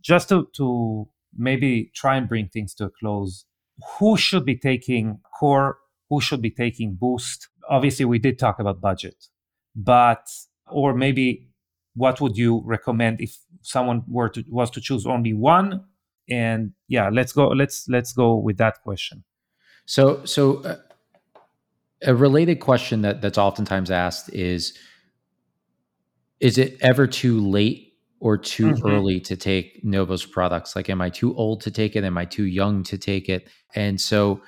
[0.00, 1.06] just to, to
[1.36, 3.44] maybe try and bring things to a close.
[3.98, 5.78] Who should be taking core?
[6.10, 7.48] Who should be taking boost?
[7.68, 9.26] Obviously, we did talk about budget,
[9.74, 10.26] but
[10.70, 11.48] or maybe
[11.94, 15.84] what would you recommend if someone were to was to choose only one?
[16.28, 17.48] And yeah, let's go.
[17.48, 19.24] Let's let's go with that question.
[19.86, 20.62] So so.
[20.62, 20.76] Uh,
[22.04, 24.78] a related question that that's oftentimes asked is
[26.40, 27.83] is it ever too late
[28.24, 28.86] or too mm-hmm.
[28.86, 30.74] early to take Novos products?
[30.74, 32.04] Like, am I too old to take it?
[32.04, 33.48] Am I too young to take it?
[33.74, 34.40] And so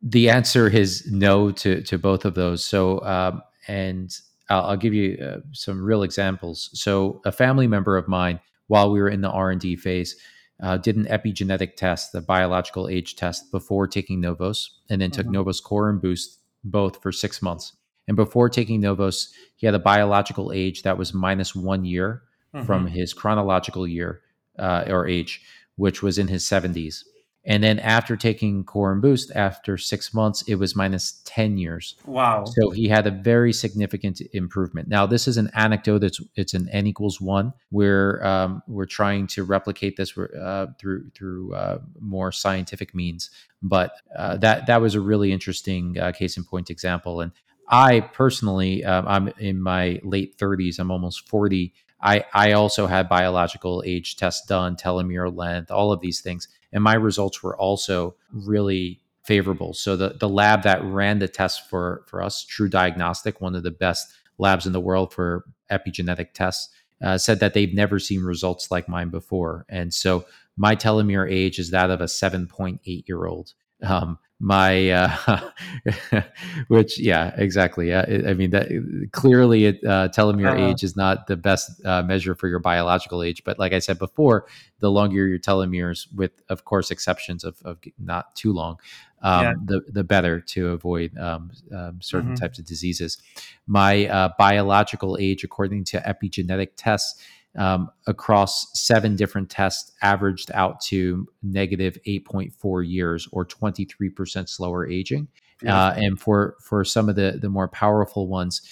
[0.00, 2.64] the answer is no to, to both of those.
[2.64, 4.10] So, um, and
[4.48, 6.70] I'll, I'll, give you uh, some real examples.
[6.72, 10.16] So a family member of mine, while we were in the R&D phase,
[10.62, 15.20] uh, did an epigenetic test, the biological age test, before taking Novos, and then mm-hmm.
[15.20, 17.76] took Novos Core and Boost both for six months.
[18.06, 22.22] And before taking Novos, he had a biological age that was minus one year
[22.54, 22.66] mm-hmm.
[22.66, 24.20] from his chronological year
[24.58, 25.42] uh, or age,
[25.76, 27.04] which was in his 70s.
[27.48, 31.94] And then after taking Core and Boost, after six months, it was minus 10 years.
[32.04, 32.44] Wow.
[32.44, 34.88] So he had a very significant improvement.
[34.88, 36.04] Now, this is an anecdote.
[36.04, 37.54] It's, it's an N equals one.
[37.70, 43.30] We're, um, we're trying to replicate this uh, through, through uh, more scientific means.
[43.62, 47.22] But uh, that, that was a really interesting uh, case in point example.
[47.22, 47.32] And
[47.70, 51.72] I personally, um, I'm in my late 30s, I'm almost 40.
[52.00, 56.48] I, I also had biological age tests done, telomere length, all of these things.
[56.72, 59.74] And my results were also really favorable.
[59.74, 63.70] So the, the lab that ran the test for, for us, TruDiagnostic, one of the
[63.70, 66.70] best labs in the world for epigenetic tests,
[67.02, 69.66] uh, said that they've never seen results like mine before.
[69.68, 70.24] And so
[70.56, 72.78] my telomere age is that of a 7.8
[73.08, 73.54] year old.
[73.82, 75.50] Um, my uh,
[76.68, 78.68] which yeah exactly yeah i mean that
[79.12, 80.68] clearly it, uh, telomere uh-huh.
[80.68, 83.98] age is not the best uh, measure for your biological age but like i said
[83.98, 84.46] before
[84.78, 88.78] the longer your telomeres with of course exceptions of, of not too long
[89.22, 89.52] um, yeah.
[89.64, 92.36] the the better to avoid um, um, certain mm-hmm.
[92.36, 93.18] types of diseases
[93.66, 97.20] my uh, biological age according to epigenetic tests
[97.56, 105.28] um, across seven different tests averaged out to negative 8.4 years or 23% slower aging.
[105.62, 105.86] Yeah.
[105.86, 108.62] Uh, and for, for some of the, the more powerful ones,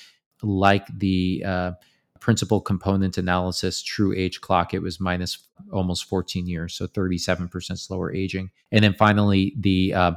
[0.42, 1.72] like the uh,
[2.20, 8.14] principal component analysis true age clock, it was minus almost 14 years, so 37% slower
[8.14, 8.50] aging.
[8.70, 10.12] And then finally, the uh,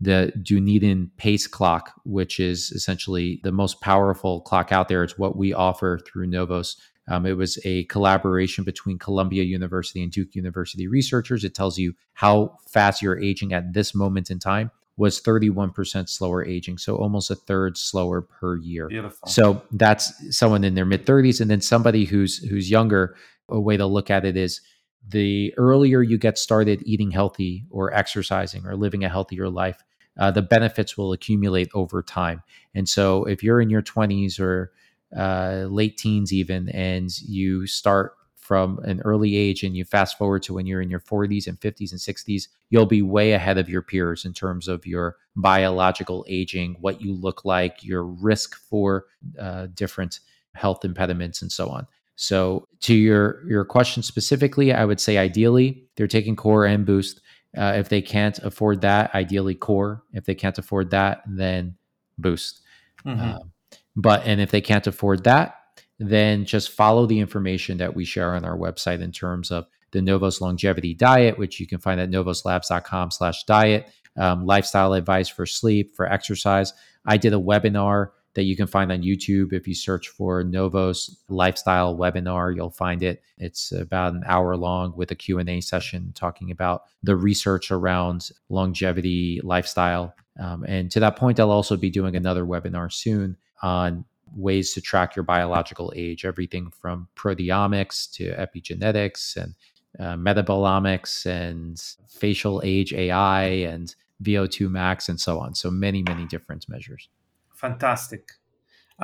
[0.00, 5.02] the Dunedin pace clock, which is essentially the most powerful clock out there.
[5.02, 6.76] It's what we offer through Novos
[7.08, 11.44] um, it was a collaboration between Columbia University and Duke University researchers.
[11.44, 16.44] It tells you how fast you're aging at this moment in time was 31% slower
[16.44, 18.88] aging, so almost a third slower per year.
[18.88, 19.28] Beautiful.
[19.28, 23.16] So that's someone in their mid 30s, and then somebody who's who's younger.
[23.50, 24.62] A way to look at it is
[25.06, 29.82] the earlier you get started eating healthy or exercising or living a healthier life,
[30.18, 32.42] uh, the benefits will accumulate over time.
[32.74, 34.72] And so if you're in your 20s or
[35.16, 40.42] uh, late teens even, and you start from an early age and you fast forward
[40.42, 43.70] to when you're in your 40s and 50s and 60s, you'll be way ahead of
[43.70, 49.06] your peers in terms of your biological aging, what you look like, your risk for
[49.40, 50.20] uh, different
[50.54, 51.86] health impediments, and so on.
[52.16, 57.20] So, to your your question specifically, I would say ideally they're taking core and boost.
[57.56, 60.02] Uh, if they can't afford that, ideally core.
[60.12, 61.76] If they can't afford that, then
[62.18, 62.60] boost.
[63.06, 63.20] Mm-hmm.
[63.20, 63.52] Um,
[63.96, 65.56] but and if they can't afford that,
[65.98, 70.02] then just follow the information that we share on our website in terms of the
[70.02, 75.46] Novos longevity diet, which you can find at novoslabs.com slash diet, um, lifestyle advice for
[75.46, 76.72] sleep, for exercise.
[77.06, 79.52] I did a webinar that you can find on YouTube.
[79.52, 83.22] If you search for Novos lifestyle webinar, you'll find it.
[83.38, 89.40] It's about an hour long with a Q&A session talking about the research around longevity
[89.44, 90.14] lifestyle.
[90.40, 94.04] Um, and to that point, I'll also be doing another webinar soon on
[94.36, 99.54] ways to track your biological age, everything from proteomics to epigenetics and
[99.98, 105.54] uh, metabolomics and facial age AI and VO2 max and so on.
[105.54, 107.08] So many, many different measures.
[107.54, 108.32] Fantastic.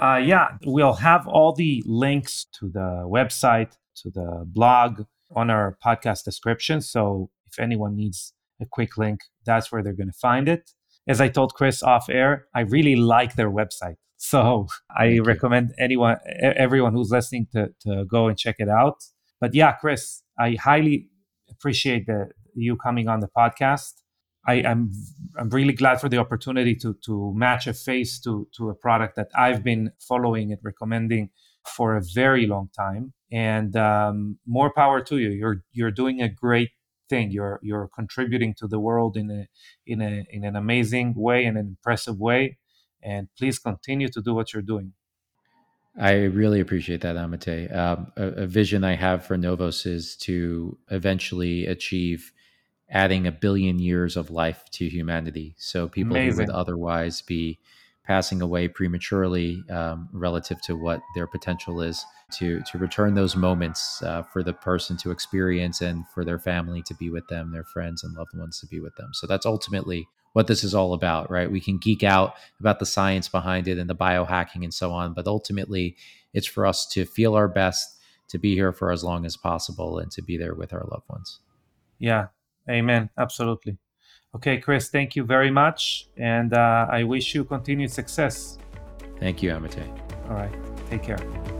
[0.00, 5.04] Uh, yeah, we'll have all the links to the website, to the blog
[5.34, 6.80] on our podcast description.
[6.80, 10.72] So if anyone needs a quick link, that's where they're going to find it.
[11.08, 13.96] As I told Chris off air, I really like their website.
[14.22, 15.84] So I Thank recommend you.
[15.84, 19.02] anyone, everyone who's listening to, to go and check it out.
[19.40, 21.08] But yeah, Chris, I highly
[21.50, 23.94] appreciate the, you coming on the podcast.
[24.46, 24.90] I am I'm,
[25.38, 29.16] I'm really glad for the opportunity to to match a face to to a product
[29.16, 31.30] that I've been following and recommending
[31.66, 33.14] for a very long time.
[33.32, 35.30] And um, more power to you.
[35.30, 36.70] You're you're doing a great
[37.08, 37.30] thing.
[37.30, 39.46] You're you're contributing to the world in a
[39.86, 42.58] in a in an amazing way and an impressive way
[43.03, 44.92] and please continue to do what you're doing.
[45.98, 47.74] I really appreciate that, Amitay.
[47.74, 52.32] Um, a, a, vision I have for Novos is to eventually achieve
[52.88, 55.55] adding a billion years of life to humanity.
[55.59, 56.46] So people Amazing.
[56.46, 57.59] who would otherwise be
[58.05, 64.03] passing away prematurely um, relative to what their potential is to to return those moments
[64.03, 67.62] uh, for the person to experience and for their family to be with them their
[67.62, 70.93] friends and loved ones to be with them so that's ultimately what this is all
[70.93, 74.74] about right we can geek out about the science behind it and the biohacking and
[74.74, 75.97] so on but ultimately
[76.33, 79.99] it's for us to feel our best to be here for as long as possible
[79.99, 81.41] and to be there with our loved ones
[81.99, 82.26] yeah
[82.68, 83.78] amen absolutely
[84.35, 86.09] Okay, Chris, thank you very much.
[86.16, 88.59] And uh, I wish you continued success.
[89.18, 89.89] Thank you, Amitay.
[90.28, 90.55] All right.
[90.89, 91.59] Take care.